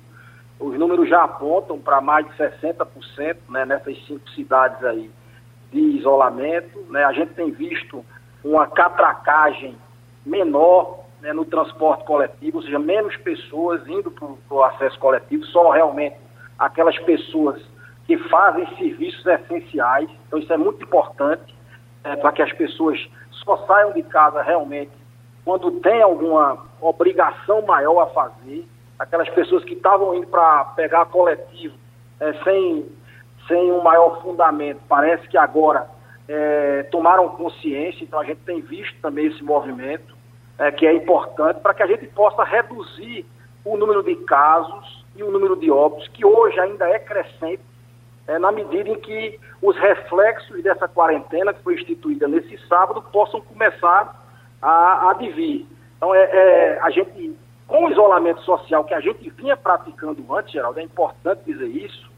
[0.61, 5.11] Os números já apontam para mais de 60% né, nessas cinco cidades aí
[5.73, 6.79] de isolamento.
[6.91, 7.03] Né?
[7.03, 8.05] A gente tem visto
[8.45, 9.77] uma catracagem
[10.25, 15.71] menor né, no transporte coletivo, ou seja, menos pessoas indo para o acesso coletivo, só
[15.71, 16.15] realmente
[16.57, 17.61] aquelas pessoas
[18.07, 20.09] que fazem serviços essenciais.
[20.29, 21.53] Então isso é muito importante
[22.05, 23.05] né, para que as pessoas
[23.45, 24.93] só saiam de casa realmente
[25.45, 28.67] quando tem alguma obrigação maior a fazer.
[28.99, 31.75] Aquelas pessoas que estavam indo para pegar coletivo
[32.21, 32.87] é, sem,
[33.47, 35.87] sem um maior fundamento, parece que agora
[36.29, 40.15] é, tomaram consciência, então a gente tem visto também esse movimento,
[40.59, 43.27] é, que é importante para que a gente possa reduzir
[43.65, 47.63] o número de casos e o número de óbitos, que hoje ainda é crescente,
[48.27, 53.41] é, na medida em que os reflexos dessa quarentena que foi instituída nesse sábado possam
[53.41, 54.23] começar
[54.61, 55.67] a, a vir.
[55.97, 60.53] Então, é, é, a gente, com o isolamento social que a gente vinha praticando antes,
[60.53, 62.11] Geraldo, é importante dizer isso,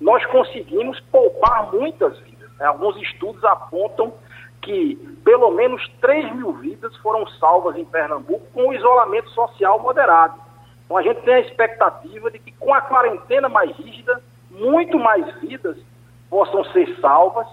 [0.00, 2.50] nós conseguimos poupar muitas vidas.
[2.58, 2.66] Né?
[2.66, 4.12] Alguns estudos apontam
[4.60, 10.40] que pelo menos 3 mil vidas foram salvas em Pernambuco com o isolamento social moderado.
[10.84, 14.22] Então a gente tem a expectativa de que com a quarentena mais rígida,
[14.54, 15.76] muito mais vidas
[16.30, 17.46] possam ser salvas,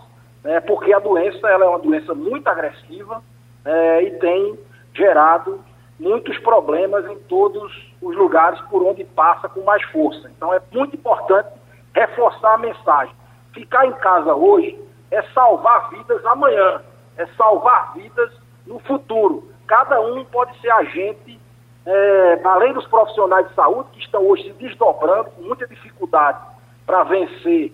[0.44, 3.22] né, porque a doença ela é uma doença muito agressiva
[3.66, 4.58] é, e tem
[4.94, 5.64] gerado
[6.00, 10.30] muitos problemas em todos os lugares por onde passa com mais força.
[10.36, 11.50] Então é muito importante
[11.94, 13.14] reforçar a mensagem.
[13.54, 14.80] Ficar em casa hoje
[15.12, 16.82] é salvar vidas amanhã,
[17.18, 18.32] é salvar vidas
[18.66, 19.52] no futuro.
[19.68, 21.40] Cada um pode ser agente,
[21.86, 26.51] é, além dos profissionais de saúde que estão hoje se desdobrando com muita dificuldade
[26.92, 27.72] para vencer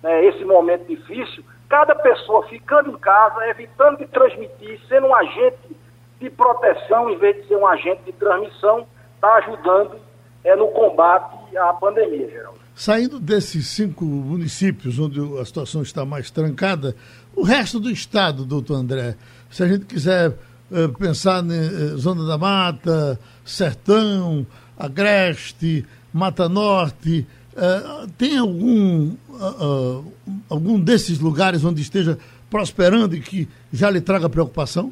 [0.00, 5.76] né, esse momento difícil, cada pessoa ficando em casa, evitando de transmitir, sendo um agente
[6.20, 9.96] de proteção em vez de ser um agente de transmissão, está ajudando
[10.44, 12.60] é, no combate à pandemia, Geraldo.
[12.72, 16.94] Saindo desses cinco municípios onde a situação está mais trancada,
[17.34, 19.16] o resto do estado, doutor André,
[19.50, 24.46] se a gente quiser uh, pensar na uh, Zona da Mata, Sertão,
[24.78, 27.26] Agreste, Mata Norte,
[27.60, 30.12] Uh, tem algum, uh,
[30.48, 32.18] algum desses lugares onde esteja
[32.48, 34.90] prosperando e que já lhe traga preocupação?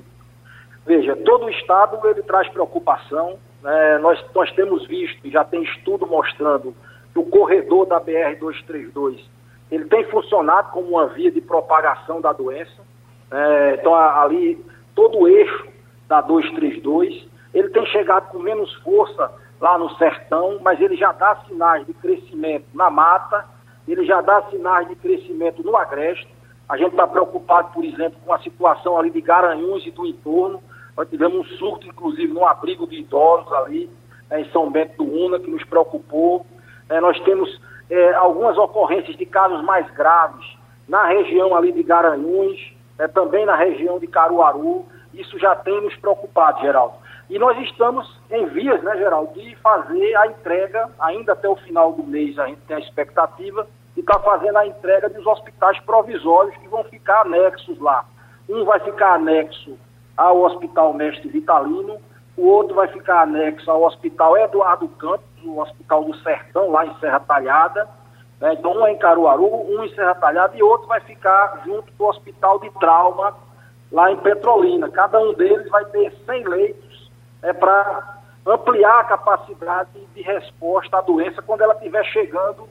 [0.87, 3.39] Veja, todo o Estado ele traz preocupação.
[3.63, 3.99] Né?
[4.03, 6.75] Nós, nós temos visto, já tem estudo mostrando,
[7.13, 9.19] que o corredor da BR-232
[9.71, 12.83] ele tem funcionado como uma via de propagação da doença.
[13.31, 14.63] É, então, ali,
[14.95, 15.67] todo o eixo
[16.07, 21.37] da 232, ele tem chegado com menos força lá no sertão, mas ele já dá
[21.47, 23.45] sinais de crescimento na mata,
[23.87, 26.29] ele já dá sinais de crescimento no agreste.
[26.69, 30.63] A gente está preocupado, por exemplo, com a situação ali de Garanhuns e do entorno.
[30.97, 33.91] Nós tivemos um surto, inclusive, no abrigo de idosos ali,
[34.29, 36.45] né, em São Bento do Una, que nos preocupou.
[36.91, 42.59] É, nós temos é, algumas ocorrências de casos mais graves na região ali de Garanhuns,
[42.99, 44.85] é, também na região de Caruaru.
[45.15, 46.95] Isso já tem nos preocupado, Geraldo.
[47.31, 51.93] E nós estamos em vias, né, Geraldo, de fazer a entrega, ainda até o final
[51.93, 55.79] do mês, a gente tem a expectativa de estar tá fazendo a entrega dos hospitais
[55.81, 58.05] provisórios que vão ficar anexos lá.
[58.49, 59.79] Um vai ficar anexo
[60.17, 61.99] ao Hospital Mestre Vitalino,
[62.35, 66.95] o outro vai ficar anexo ao Hospital Eduardo Campos, o Hospital do Sertão, lá em
[66.99, 67.87] Serra Talhada.
[68.41, 68.55] Né?
[68.55, 72.07] Então, um é em Caruaru, um em Serra Talhada e outro vai ficar junto do
[72.07, 73.35] Hospital de Trauma,
[73.93, 74.89] lá em Petrolina.
[74.89, 76.88] Cada um deles vai ter 100 leitos
[77.43, 82.69] é, para ampliar a capacidade de resposta à doença quando ela estiver chegando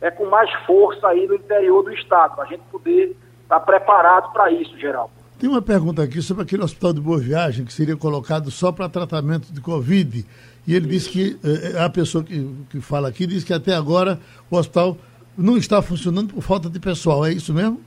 [0.00, 3.60] é, com mais força aí no interior do estado, para a gente poder estar tá
[3.60, 5.10] preparado para isso, Geraldo.
[5.38, 8.88] Tem uma pergunta aqui sobre aquele hospital de Boa Viagem que seria colocado só para
[8.88, 10.24] tratamento de Covid.
[10.66, 14.18] E ele disse que, eh, a pessoa que, que fala aqui, diz que até agora
[14.50, 14.96] o hospital
[15.36, 17.26] não está funcionando por falta de pessoal.
[17.26, 17.80] É isso mesmo?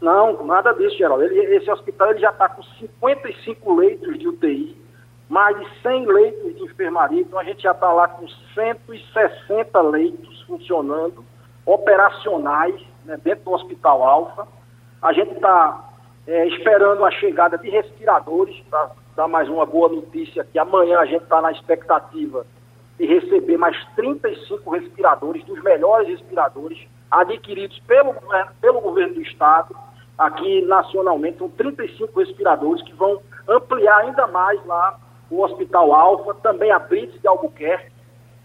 [0.00, 1.24] Não, nada disso, Geraldo.
[1.24, 4.76] Ele, esse hospital ele já está com 55 leitos de UTI,
[5.28, 7.22] mais de 100 leitos de enfermaria.
[7.22, 11.24] Então a gente já está lá com 160 leitos funcionando,
[11.64, 14.46] operacionais, né, dentro do Hospital Alfa.
[15.00, 15.90] A gente está
[16.26, 21.06] é, esperando a chegada de respiradores, para dar mais uma boa notícia, que amanhã a
[21.06, 22.46] gente está na expectativa
[22.98, 28.14] de receber mais 35 respiradores, dos melhores respiradores, adquiridos pelo,
[28.60, 29.74] pelo governo do Estado,
[30.16, 34.98] aqui nacionalmente, são 35 respiradores que vão ampliar ainda mais lá
[35.34, 37.92] o Hospital Alfa, também a Brits de Albuquerque.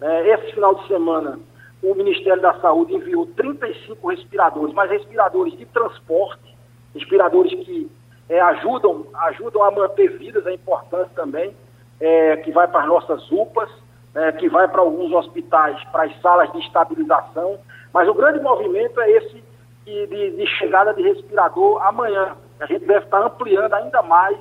[0.01, 1.39] É, esse final de semana,
[1.83, 6.55] o Ministério da Saúde enviou 35 respiradores, mas respiradores de transporte,
[6.93, 7.89] respiradores que
[8.29, 11.55] é, ajudam, ajudam a manter vidas, é importante também,
[11.99, 13.69] é, que vai para as nossas UPAs,
[14.15, 17.59] é, que vai para alguns hospitais, para as salas de estabilização,
[17.93, 19.43] mas o grande movimento é esse
[19.85, 22.35] de, de, de chegada de respirador amanhã.
[22.59, 24.37] A gente deve estar ampliando ainda mais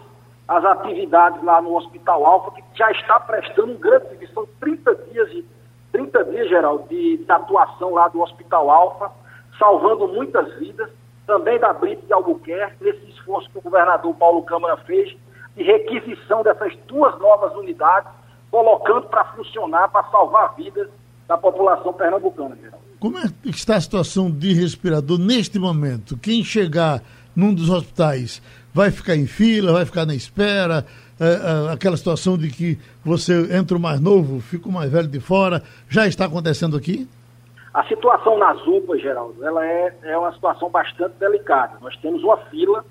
[0.49, 4.33] as atividades lá no Hospital Alfa, que já está prestando um grande serviço.
[4.33, 5.45] São 30 dias, de,
[5.93, 9.13] 30 dias, Geraldo, de, de atuação lá do Hospital Alfa,
[9.59, 10.89] salvando muitas vidas,
[11.27, 15.15] também da Brita de Albuquerque, nesse esforço que o governador Paulo Câmara fez
[15.55, 18.11] de requisição dessas duas novas unidades,
[18.51, 20.89] colocando para funcionar, para salvar vidas
[21.27, 22.89] da população pernambucana, Geraldo.
[22.99, 26.17] Como é que está a situação de respirador neste momento?
[26.17, 27.03] Quem chegar
[27.37, 28.43] num dos hospitais
[28.79, 30.87] vai ficar em fila, vai ficar na espera,
[31.19, 35.09] é, é, aquela situação de que você entra o mais novo, fica o mais velho
[35.09, 37.09] de fora, já está acontecendo aqui?
[37.75, 41.77] A situação nas UPAs, Geraldo, ela é, é uma situação bastante delicada.
[41.81, 42.85] Nós temos uma fila.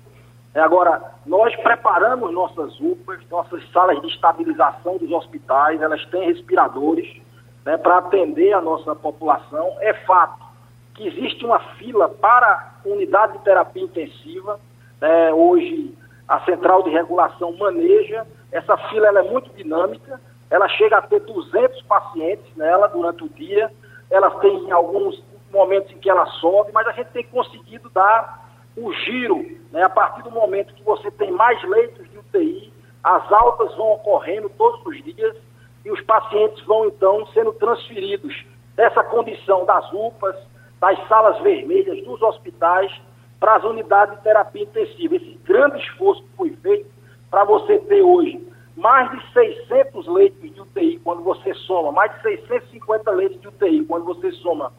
[0.54, 7.16] É, agora, nós preparamos nossas UPAs, nossas salas de estabilização dos hospitais, elas têm respiradores
[7.64, 9.74] né, para atender a nossa população.
[9.80, 10.44] É fato
[10.92, 14.60] que existe uma fila para unidade de terapia intensiva.
[15.00, 15.94] Né, hoje,
[16.26, 18.26] a central de regulação maneja.
[18.52, 20.20] Essa fila é muito dinâmica.
[20.50, 23.70] Ela chega a ter 200 pacientes nela durante o dia.
[24.10, 28.92] Ela tem alguns momentos em que ela sobe, mas a gente tem conseguido dar o
[28.92, 29.58] giro.
[29.70, 33.92] Né, a partir do momento que você tem mais leitos de UTI, as altas vão
[33.92, 35.36] ocorrendo todos os dias
[35.84, 40.36] e os pacientes vão então sendo transferidos dessa condição das UPAs,
[40.80, 42.92] das salas vermelhas, dos hospitais,
[43.38, 45.16] para as unidades de terapia intensiva.
[45.16, 46.90] Esse grande esforço que foi feito
[47.30, 48.46] para você ter hoje
[48.76, 53.84] mais de 600 leitos de UTI, quando você soma, mais de 650 leitos de UTI,
[53.84, 54.72] quando você soma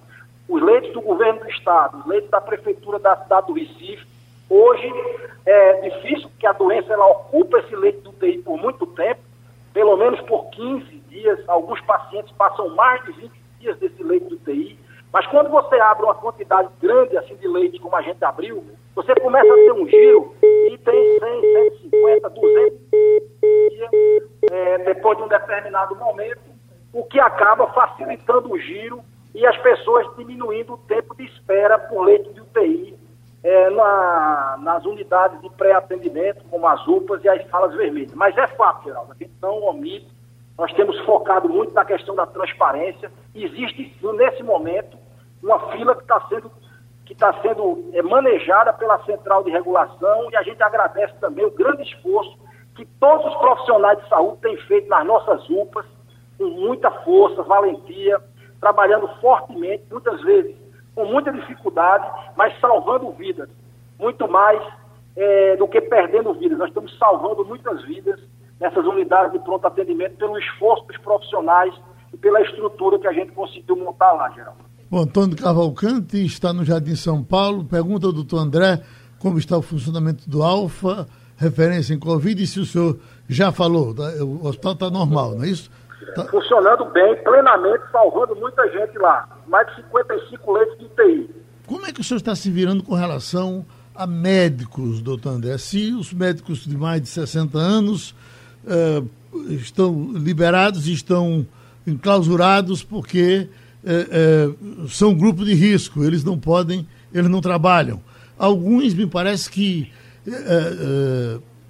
[0.48, 4.08] os leitos do governo do estado, os leitos da prefeitura da cidade do Recife,
[4.50, 4.92] hoje
[5.46, 9.22] é difícil que a doença ela ocupa esse leito de UTI por muito tempo,
[9.74, 14.36] pelo menos por 15 dias, alguns pacientes passam mais de 20 dias desse leito de
[14.36, 14.80] UTI,
[15.12, 18.64] mas quando você abre uma quantidade grande assim de leite, como a gente abriu,
[18.96, 21.42] você começa a ter um giro e tem 100,
[21.92, 22.80] 150, 200
[23.70, 23.90] dias,
[24.52, 26.42] é, depois de um determinado momento,
[26.94, 29.02] o que acaba facilitando o giro
[29.34, 32.98] e as pessoas diminuindo o tempo de espera por leito de UTI
[33.44, 38.14] é, na, nas unidades de pré-atendimento, como as UPAs e as salas vermelhas.
[38.14, 40.08] Mas é fato, Geraldo, a gente não omite,
[40.60, 43.10] nós temos focado muito na questão da transparência.
[43.34, 44.98] Existe, nesse momento,
[45.42, 46.52] uma fila que está sendo,
[47.06, 51.52] que tá sendo é, manejada pela Central de Regulação e a gente agradece também o
[51.52, 52.38] grande esforço
[52.76, 55.86] que todos os profissionais de saúde têm feito nas nossas UPAs,
[56.38, 58.22] com muita força, valentia,
[58.60, 60.58] trabalhando fortemente, muitas vezes
[60.94, 63.50] com muita dificuldade, mas salvando vidas.
[63.98, 64.62] Muito mais
[65.16, 66.58] é, do que perdendo vidas.
[66.58, 68.20] Nós estamos salvando muitas vidas
[68.60, 71.74] nessas unidades de pronto atendimento pelo esforço dos profissionais
[72.14, 74.70] e pela estrutura que a gente conseguiu montar lá, Geraldo.
[74.92, 77.64] O Antônio Cavalcante está no Jardim São Paulo.
[77.64, 78.82] Pergunta ao doutor André
[79.20, 81.06] como está o funcionamento do Alfa,
[81.38, 84.04] referência em Covid, e se o senhor já falou, tá?
[84.24, 85.70] o hospital está normal, não é isso?
[86.16, 86.26] Tá...
[86.26, 89.28] Funcionando bem, plenamente, salvando muita gente lá.
[89.48, 91.30] Mais de 55 leitos de UTI.
[91.68, 95.58] Como é que o senhor está se virando com relação a médicos, doutor André?
[95.58, 98.16] Se os médicos de mais de 60 anos
[98.66, 99.08] uh,
[99.52, 101.46] estão liberados estão
[101.86, 103.48] enclausurados porque
[103.84, 108.02] uh, uh, são grupo de risco, eles não podem, eles não trabalham.
[108.38, 109.92] Alguns, me parece que,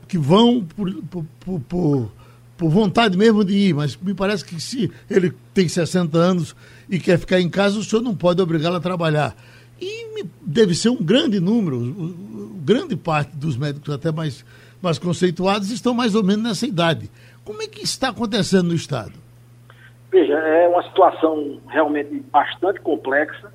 [0.07, 0.93] que vão por,
[1.39, 2.11] por, por
[2.59, 6.53] por vontade mesmo de ir, mas me parece que se ele tem 60 anos
[6.89, 9.33] e quer ficar em casa, o senhor não pode obrigá-lo a trabalhar.
[9.79, 11.79] E deve ser um grande número,
[12.65, 14.43] grande parte dos médicos até mais,
[14.81, 17.09] mais conceituados estão mais ou menos nessa idade.
[17.43, 19.13] Como é que está acontecendo no Estado?
[20.11, 23.51] Veja, é uma situação realmente bastante complexa,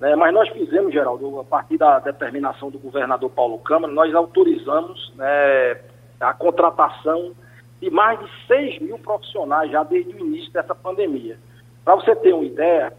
[0.00, 5.12] né, mas nós fizemos, Geraldo, a partir da determinação do governador Paulo Câmara, nós autorizamos
[5.16, 5.78] né,
[6.20, 7.32] a contratação
[7.80, 11.38] de mais de 6 mil profissionais já desde o início dessa pandemia.
[11.84, 12.92] Para você ter uma ideia,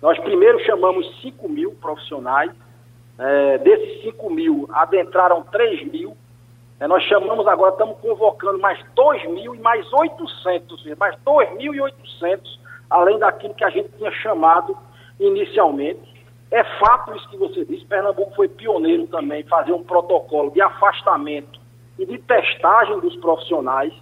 [0.00, 2.50] nós primeiro chamamos 5 mil profissionais,
[3.18, 6.16] é, desses 5 mil adentraram 3 mil,
[6.86, 12.40] nós chamamos agora, estamos convocando mais 2 mil e mais 800, mais 2.800,
[12.88, 14.76] além daquilo que a gente tinha chamado
[15.18, 16.16] inicialmente.
[16.50, 20.62] É fato isso que você disse, Pernambuco foi pioneiro também em fazer um protocolo de
[20.62, 21.60] afastamento
[21.98, 23.92] e de testagem dos profissionais.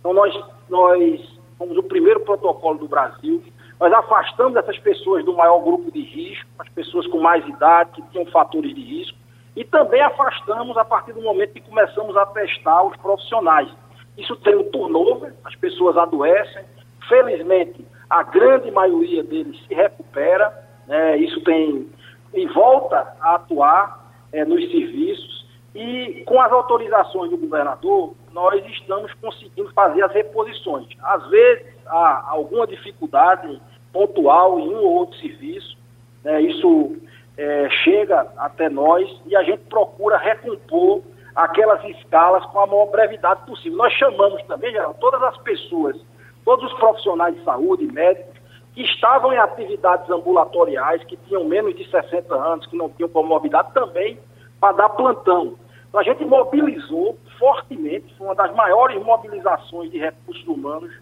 [0.00, 0.34] Então nós,
[0.68, 1.20] nós
[1.56, 3.42] fomos o primeiro protocolo do Brasil.
[3.80, 8.02] Nós afastamos essas pessoas do maior grupo de risco, as pessoas com mais idade, que
[8.10, 9.18] tinham fatores de risco,
[9.56, 13.68] e também afastamos a partir do momento que começamos a testar os profissionais.
[14.16, 16.64] Isso tem um turnover, as pessoas adoecem.
[17.08, 20.52] Felizmente, a grande maioria deles se recupera,
[20.86, 21.16] né?
[21.18, 21.88] isso tem
[22.32, 25.44] e volta a atuar é, nos serviços.
[25.74, 30.86] E com as autorizações do governador, nós estamos conseguindo fazer as reposições.
[31.02, 33.60] Às vezes há alguma dificuldade
[33.92, 35.76] pontual em um ou outro serviço,
[36.24, 36.40] né?
[36.42, 36.96] isso
[37.36, 41.02] é, chega até nós e a gente procura recompor
[41.34, 43.76] aquelas escalas com a maior brevidade possível.
[43.76, 45.96] Nós chamamos também, geral, todas as pessoas,
[46.44, 48.34] todos os profissionais de saúde, médicos,
[48.74, 53.72] que estavam em atividades ambulatoriais, que tinham menos de 60 anos, que não tinham comorbidade,
[53.72, 54.18] também
[54.60, 55.54] para dar plantão.
[55.88, 60.92] Então a gente mobilizou fortemente, foi uma das maiores mobilizações de recursos humanos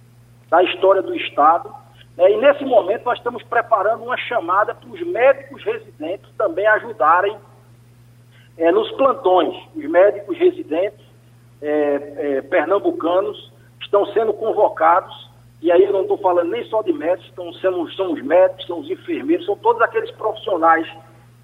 [0.50, 1.72] da história do Estado.
[2.16, 2.32] Né?
[2.32, 7.36] E nesse momento nós estamos preparando uma chamada para os médicos residentes também ajudarem
[8.58, 9.54] é, nos plantões.
[9.74, 11.00] Os médicos residentes
[11.60, 11.68] é,
[12.16, 15.30] é, pernambucanos estão sendo convocados
[15.62, 18.66] e aí eu não estou falando nem só de médicos, estão sendo, são os médicos,
[18.66, 20.88] são os enfermeiros, são todos aqueles profissionais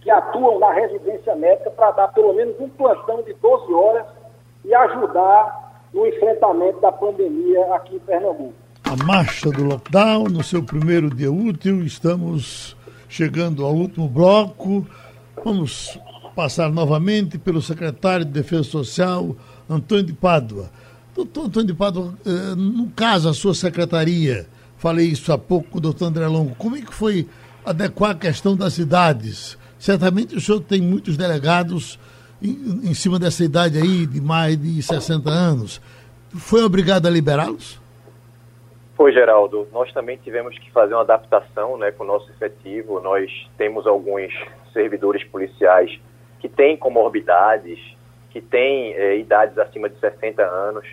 [0.01, 4.07] que atuam na residência médica para dar pelo menos um plantão de 12 horas
[4.64, 8.55] e ajudar no enfrentamento da pandemia aqui em Pernambuco.
[8.91, 12.74] A marcha do lockdown, no seu primeiro dia útil, estamos
[13.07, 14.86] chegando ao último bloco.
[15.45, 15.99] Vamos
[16.34, 19.36] passar novamente pelo secretário de Defesa Social,
[19.68, 20.70] Antônio de Pádua.
[21.14, 25.76] Doutor Antônio de Pádua, eh, no caso, a sua secretaria, falei isso há pouco com
[25.76, 27.28] o doutor André Longo, como é que foi
[27.66, 29.59] adequar a questão das cidades?
[29.78, 31.99] Certamente o senhor tem muitos delegados
[32.41, 35.78] em, em cima dessa idade aí, de mais de 60 anos.
[36.30, 37.86] Foi obrigado a liberá-los?
[38.99, 39.68] Foi, Geraldo.
[39.72, 42.99] Nós também tivemos que fazer uma adaptação né, com o nosso efetivo.
[42.99, 44.34] Nós temos alguns
[44.72, 46.01] servidores policiais
[46.40, 47.78] que têm comorbidades,
[48.30, 50.84] que têm é, idades acima de 60 anos.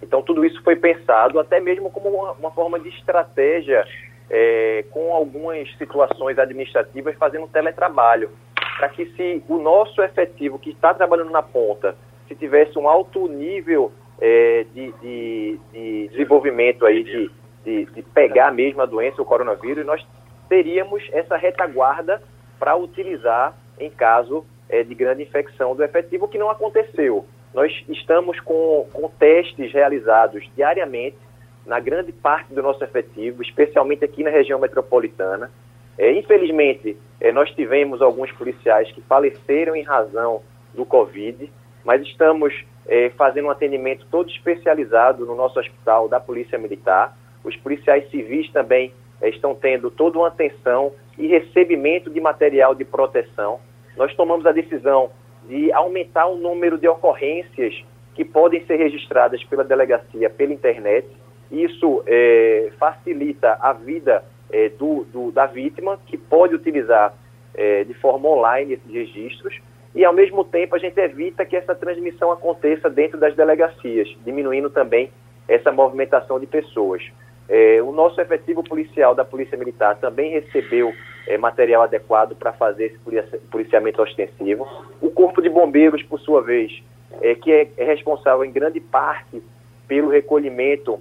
[0.00, 3.84] Então, tudo isso foi pensado até mesmo como uma, uma forma de estratégia
[4.30, 8.30] é, com algumas situações administrativas fazendo teletrabalho,
[8.78, 11.96] para que se o nosso efetivo que está trabalhando na ponta,
[12.28, 13.90] se tivesse um alto nível
[14.20, 17.30] é, de, de, de, desenvolvimento aí de,
[17.68, 20.04] de, de, pegar mesmo a doença, o coronavírus, nós
[20.48, 22.22] teríamos essa retaguarda
[22.58, 27.26] para utilizar em caso é, de grande infecção do efetivo, que não aconteceu.
[27.52, 31.18] Nós estamos com, com testes realizados diariamente
[31.66, 35.50] na grande parte do nosso efetivo, especialmente aqui na região metropolitana.
[35.98, 40.42] É, infelizmente, é, nós tivemos alguns policiais que faleceram em razão
[40.74, 41.50] do Covid,
[41.84, 47.16] mas estamos é, fazendo um atendimento todo especializado no nosso hospital da Polícia Militar.
[47.48, 48.92] Os policiais civis também
[49.22, 53.58] é, estão tendo toda uma atenção e recebimento de material de proteção.
[53.96, 55.10] Nós tomamos a decisão
[55.48, 57.82] de aumentar o número de ocorrências
[58.14, 61.08] que podem ser registradas pela delegacia pela internet.
[61.50, 64.22] Isso é, facilita a vida
[64.52, 67.14] é, do, do, da vítima, que pode utilizar
[67.54, 69.58] é, de forma online esses registros,
[69.94, 74.68] e ao mesmo tempo a gente evita que essa transmissão aconteça dentro das delegacias, diminuindo
[74.68, 75.10] também
[75.48, 77.02] essa movimentação de pessoas.
[77.48, 80.92] É, o nosso efetivo policial da Polícia Militar também recebeu
[81.26, 84.68] é, material adequado para fazer esse policiamento ostensivo.
[85.00, 86.82] O Corpo de Bombeiros, por sua vez,
[87.22, 89.42] é, que é, é responsável em grande parte
[89.86, 91.00] pelo recolhimento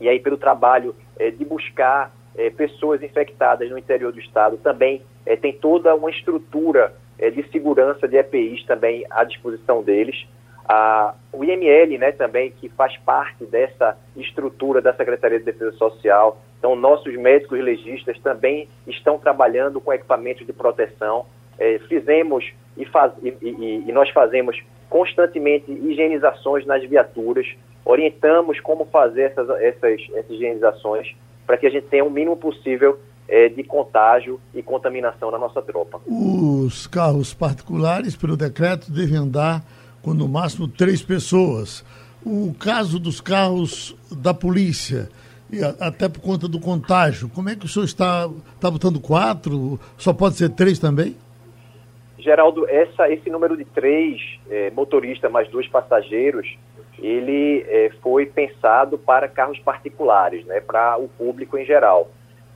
[0.00, 5.02] e aí pelo trabalho é, de buscar é, pessoas infectadas no interior do estado, também
[5.24, 10.26] é, tem toda uma estrutura de segurança de EPIs também à disposição deles.
[10.66, 16.40] A, o IML, né, também, que faz parte dessa estrutura da Secretaria de Defesa Social.
[16.58, 21.26] Então, nossos médicos legistas também estão trabalhando com equipamentos de proteção.
[21.58, 27.46] É, fizemos e, faz, e, e, e nós fazemos constantemente higienizações nas viaturas,
[27.84, 31.14] orientamos como fazer essas, essas, essas higienizações
[31.46, 32.98] para que a gente tenha o mínimo possível
[33.28, 36.00] é, de contágio e contaminação na nossa tropa.
[36.06, 39.62] Os carros particulares, pelo decreto, devem andar
[40.04, 41.84] com no máximo três pessoas.
[42.24, 45.08] O caso dos carros da polícia,
[45.80, 49.80] até por conta do contágio, como é que o senhor está, está botando quatro?
[49.96, 51.16] Só pode ser três também?
[52.18, 56.56] Geraldo, essa, esse número de três é, motoristas mais dois passageiros,
[56.98, 62.10] ele é, foi pensado para carros particulares, né, para o público em geral.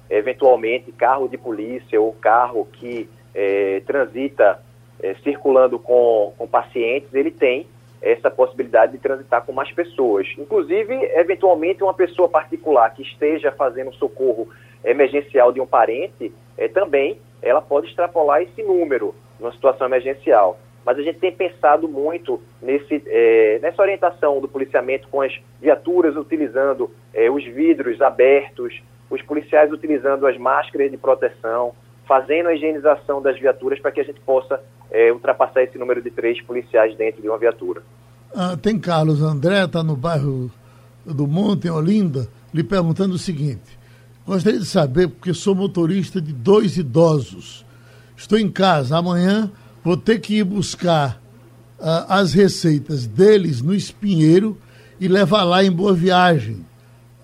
[0.08, 4.58] Eventualmente, carro de polícia ou carro que é, transita
[5.02, 7.66] é, circulando com, com pacientes, ele tem
[8.00, 10.26] essa possibilidade de transitar com mais pessoas.
[10.38, 14.48] Inclusive, eventualmente, uma pessoa particular que esteja fazendo socorro
[14.84, 20.58] emergencial de um parente, é, também ela pode extrapolar esse número numa situação emergencial.
[20.84, 26.16] Mas a gente tem pensado muito nesse, é, nessa orientação do policiamento com as viaturas
[26.16, 28.80] utilizando é, os vidros abertos,
[29.10, 31.74] os policiais utilizando as máscaras de proteção,
[32.08, 34.58] fazendo a higienização das viaturas para que a gente possa
[34.90, 37.82] é, ultrapassar esse número de três policiais dentro de uma viatura.
[38.34, 40.50] Ah, tem Carlos André, está no bairro
[41.04, 43.78] do Monte, em Olinda, lhe perguntando o seguinte:
[44.26, 47.66] gostaria de saber, porque sou motorista de dois idosos.
[48.16, 49.50] Estou em casa, amanhã
[49.84, 51.20] vou ter que ir buscar
[51.78, 54.56] ah, as receitas deles no Espinheiro
[54.98, 56.66] e levar lá em Boa Viagem.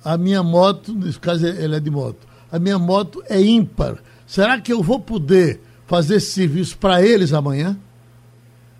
[0.04, 4.60] A minha moto, nesse caso ela é de moto, a minha moto é ímpar Será
[4.60, 7.76] que eu vou poder fazer esse serviço para eles amanhã?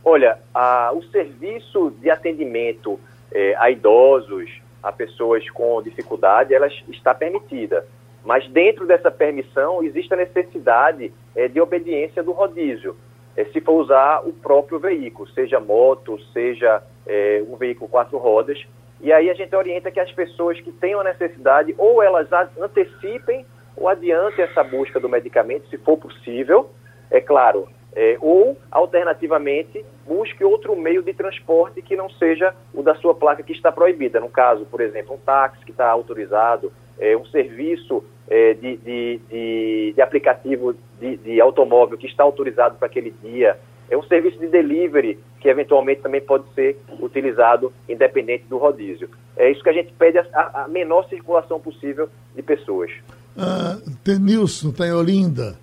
[0.05, 2.99] Olha, a, o serviço de atendimento
[3.33, 4.51] é, a idosos,
[4.83, 7.87] a pessoas com dificuldade, ela está permitida.
[8.25, 12.97] Mas dentro dessa permissão existe a necessidade é, de obediência do rodízio.
[13.37, 18.63] É, se for usar o próprio veículo, seja moto, seja é, um veículo quatro rodas.
[19.01, 22.29] E aí a gente orienta que as pessoas que tenham a necessidade, ou elas
[22.59, 23.45] antecipem
[23.77, 26.70] ou adiante essa busca do medicamento, se for possível,
[27.11, 32.95] é claro, é, ou, alternativamente, busque outro meio de transporte que não seja o da
[32.97, 34.18] sua placa que está proibida.
[34.18, 39.20] No caso, por exemplo, um táxi que está autorizado, é, um serviço é, de, de,
[39.31, 43.59] de, de, aplicativo de, de automóvel que está autorizado para aquele dia,
[43.89, 49.09] é um serviço de delivery que eventualmente também pode ser utilizado independente do rodízio.
[49.37, 52.91] É isso que a gente pede a, a menor circulação possível de pessoas.
[53.37, 55.59] Uh, Tenilson, está em Olinda.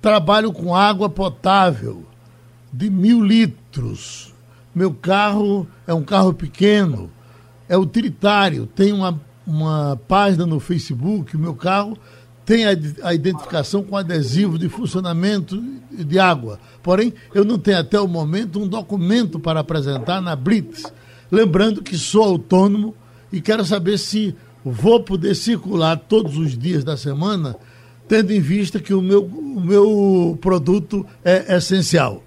[0.00, 2.04] Trabalho com água potável
[2.72, 4.32] de mil litros.
[4.74, 7.10] Meu carro é um carro pequeno,
[7.68, 8.66] é utilitário.
[8.66, 11.98] Tem uma, uma página no Facebook, meu carro
[12.44, 12.70] tem a,
[13.04, 16.58] a identificação com adesivo de funcionamento de água.
[16.82, 20.92] Porém, eu não tenho até o momento um documento para apresentar na Blitz.
[21.30, 22.94] Lembrando que sou autônomo
[23.32, 24.34] e quero saber se
[24.64, 27.56] vou poder circular todos os dias da semana,
[28.08, 32.22] tendo em vista que o meu, o meu produto é essencial?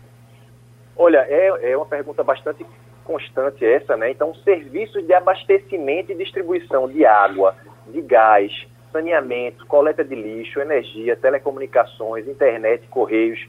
[0.96, 2.66] Olha, é, é uma pergunta bastante
[3.04, 4.12] constante essa, né?
[4.12, 7.56] Então, serviços de abastecimento e distribuição de água,
[7.88, 8.52] de gás,
[8.92, 13.40] saneamento, coleta de lixo, energia, telecomunicações, internet, correios,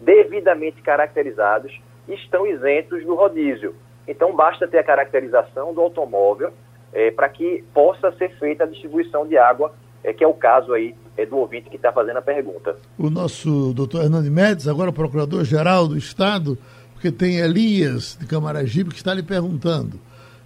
[0.00, 1.78] devidamente caracterizados,
[2.08, 3.74] estão isentos do rodízio.
[4.06, 6.52] Então, basta ter a caracterização do automóvel
[6.92, 9.72] é, para que possa ser feita a distribuição de água,
[10.04, 12.76] é, que é o caso aí é, do ouvinte que está fazendo a pergunta.
[12.98, 16.58] O nosso doutor Hernando Mendes, agora procurador-geral do Estado,
[16.92, 19.98] porque tem Elias de Camaragibe que está lhe perguntando.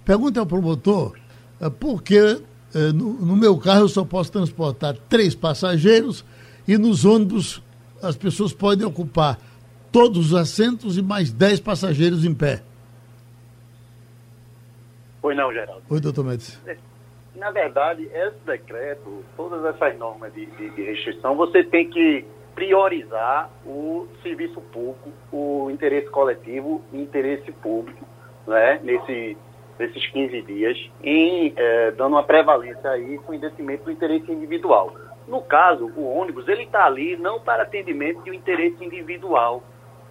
[0.04, 1.14] Pergunta ao promotor
[1.60, 2.18] é, por que
[2.74, 6.24] é, no, no meu carro eu só posso transportar três passageiros
[6.68, 7.62] e nos ônibus
[8.02, 9.38] as pessoas podem ocupar
[9.90, 12.62] todos os assentos e mais dez passageiros em pé.
[15.26, 15.82] Pois não, Geraldo.
[15.90, 16.56] Oi, doutor Médici.
[17.34, 22.24] Na verdade, esse decreto, todas essas normas de, de, de, restrição, você tem que
[22.54, 28.06] priorizar o serviço público, o interesse coletivo e interesse público,
[28.46, 29.36] né, nesse,
[29.80, 34.94] nesses 15 dias, em eh, dando uma prevalência aí com detrimento do interesse individual.
[35.26, 39.60] No caso, o ônibus, ele está ali não para atendimento de um interesse individual,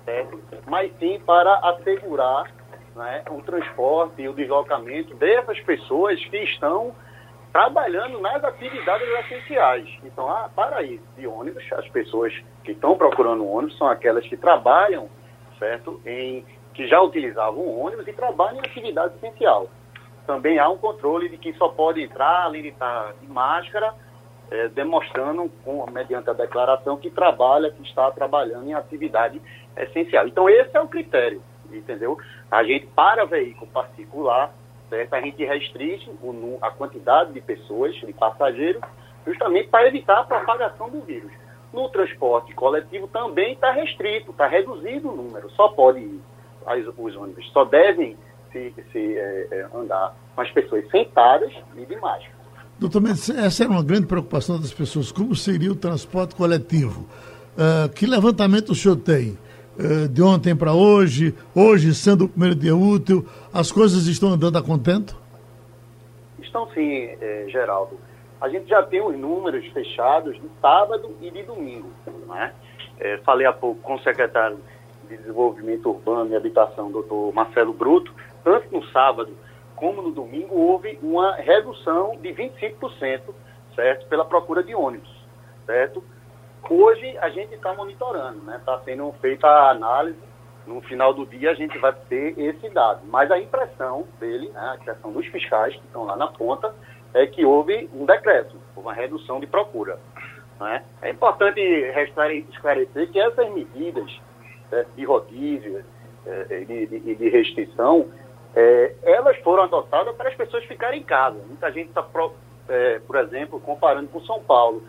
[0.04, 0.42] certo?
[0.68, 2.52] mas sim para assegurar
[2.96, 6.96] né, o transporte e o deslocamento dessas pessoas que estão
[7.52, 9.88] trabalhando nas atividades essenciais.
[10.04, 12.34] Então, ah, para ir de ônibus, as pessoas
[12.64, 15.10] que estão procurando ônibus são aquelas que trabalham,
[15.58, 19.70] certo, em que já utilizavam ônibus e trabalham em atividade essencial.
[20.28, 23.94] Também há um controle de quem só pode entrar, além de estar de máscara,
[24.52, 29.42] é, demonstrando, com, mediante a declaração, que trabalha, que está trabalhando em atividade
[29.78, 30.28] essencial.
[30.28, 31.42] Então, esse é o critério,
[31.72, 32.18] entendeu?
[32.52, 34.54] A gente, para veículo particular,
[34.90, 35.14] certo?
[35.14, 38.82] a gente restringe o, a quantidade de pessoas, de passageiros,
[39.26, 41.32] justamente para evitar a propagação do vírus.
[41.74, 46.22] No transporte coletivo também está restrito, está reduzido o número, só pode ir
[46.66, 48.16] as, os ônibus, só devem
[48.52, 52.36] se, se é, é, andar com as pessoas sentadas e de máscara.
[52.80, 57.08] Doutor Mendes, essa era uma grande preocupação das pessoas, como seria o transporte coletivo?
[57.56, 59.38] Uh, que levantamento o senhor tem?
[59.78, 64.58] Uh, de ontem para hoje, hoje sendo o primeiro dia útil, as coisas estão andando
[64.58, 65.18] a contento?
[66.40, 67.98] Estão sim, eh, Geraldo
[68.46, 71.90] a gente já tem os números fechados de sábado e de domingo.
[72.28, 72.54] Né?
[73.00, 74.60] É, falei há pouco com o secretário
[75.10, 78.14] de Desenvolvimento Urbano e Habitação, doutor Marcelo Bruto,
[78.44, 79.32] tanto no sábado
[79.76, 83.22] como no domingo houve uma redução de 25%,
[83.76, 84.08] certo?
[84.08, 85.10] Pela procura de ônibus,
[85.66, 86.04] certo?
[86.70, 88.58] Hoje a gente está monitorando, né?
[88.58, 90.20] Está sendo feita a análise.
[90.66, 93.02] No final do dia a gente vai ter esse dado.
[93.06, 96.74] Mas a impressão dele, né, a impressão dos fiscais que estão lá na ponta,
[97.14, 100.00] é que houve um decreto, uma redução de procura.
[100.60, 100.84] Né?
[101.04, 104.20] É importante esclarecer que essas medidas
[104.72, 105.86] né, de rodízio
[106.26, 108.08] é, e de, de, de, restrição,
[108.56, 111.38] é, elas foram adotadas para as pessoas ficarem em casa.
[111.48, 112.06] Muita gente está,
[112.70, 114.84] é, por exemplo, comparando com São Paulo.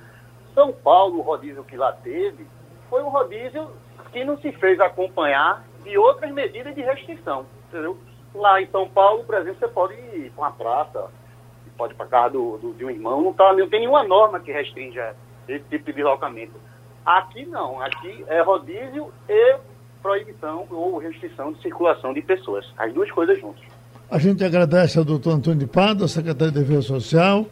[0.56, 2.46] São Paulo, o rodízio que lá teve,
[2.88, 3.68] foi um rodízio
[4.10, 7.44] que não se fez acompanhar de outras medidas de restrição.
[7.68, 7.98] Entendeu?
[8.34, 11.10] Lá em São Paulo, por exemplo, você pode ir para uma praça,
[11.76, 14.40] pode ir para casa do, do, de um irmão, não, tá, não tem nenhuma norma
[14.40, 15.14] que restrinja
[15.46, 16.54] esse tipo de deslocamento.
[17.04, 19.58] Aqui não, aqui é rodízio e
[20.02, 23.62] proibição ou restrição de circulação de pessoas, as duas coisas juntas.
[24.10, 27.44] A gente agradece ao doutor Antônio de Pado, secretário de Defesa Social,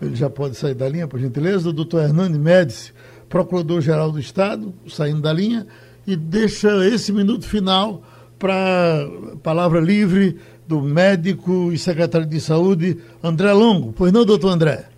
[0.00, 2.92] ele já pode sair da linha, por gentileza, o doutor Hernani Médici,
[3.28, 5.66] procurador-geral do Estado, saindo da linha,
[6.06, 8.02] e deixa esse minuto final
[8.38, 9.08] para
[9.42, 13.92] palavra livre do médico e secretário de saúde, André Longo.
[13.92, 14.88] Pois não, doutor André?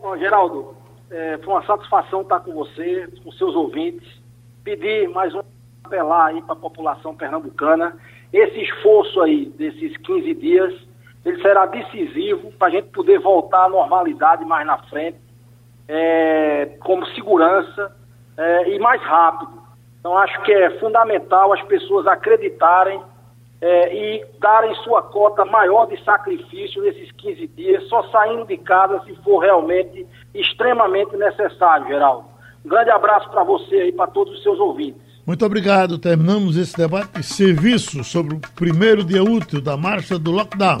[0.00, 0.74] Bom, Geraldo,
[1.10, 4.06] é, foi uma satisfação estar com você, com seus ouvintes.
[4.62, 5.40] Pedir mais um
[5.84, 7.96] apelar aí para a população pernambucana.
[8.32, 10.74] Esse esforço aí desses 15 dias,
[11.24, 15.18] ele será decisivo para a gente poder voltar à normalidade mais na frente,
[15.88, 17.94] é, como segurança
[18.36, 19.62] é, e mais rápido.
[19.98, 23.00] Então, acho que é fundamental as pessoas acreditarem
[23.60, 29.00] é, e darem sua cota maior de sacrifício nesses 15 dias, só saindo de casa
[29.06, 32.26] se for realmente extremamente necessário, Geraldo.
[32.62, 35.00] Um grande abraço para você e para todos os seus ouvintes.
[35.26, 35.96] Muito obrigado.
[35.96, 40.80] Terminamos esse debate de serviço sobre o primeiro dia útil da marcha do lockdown.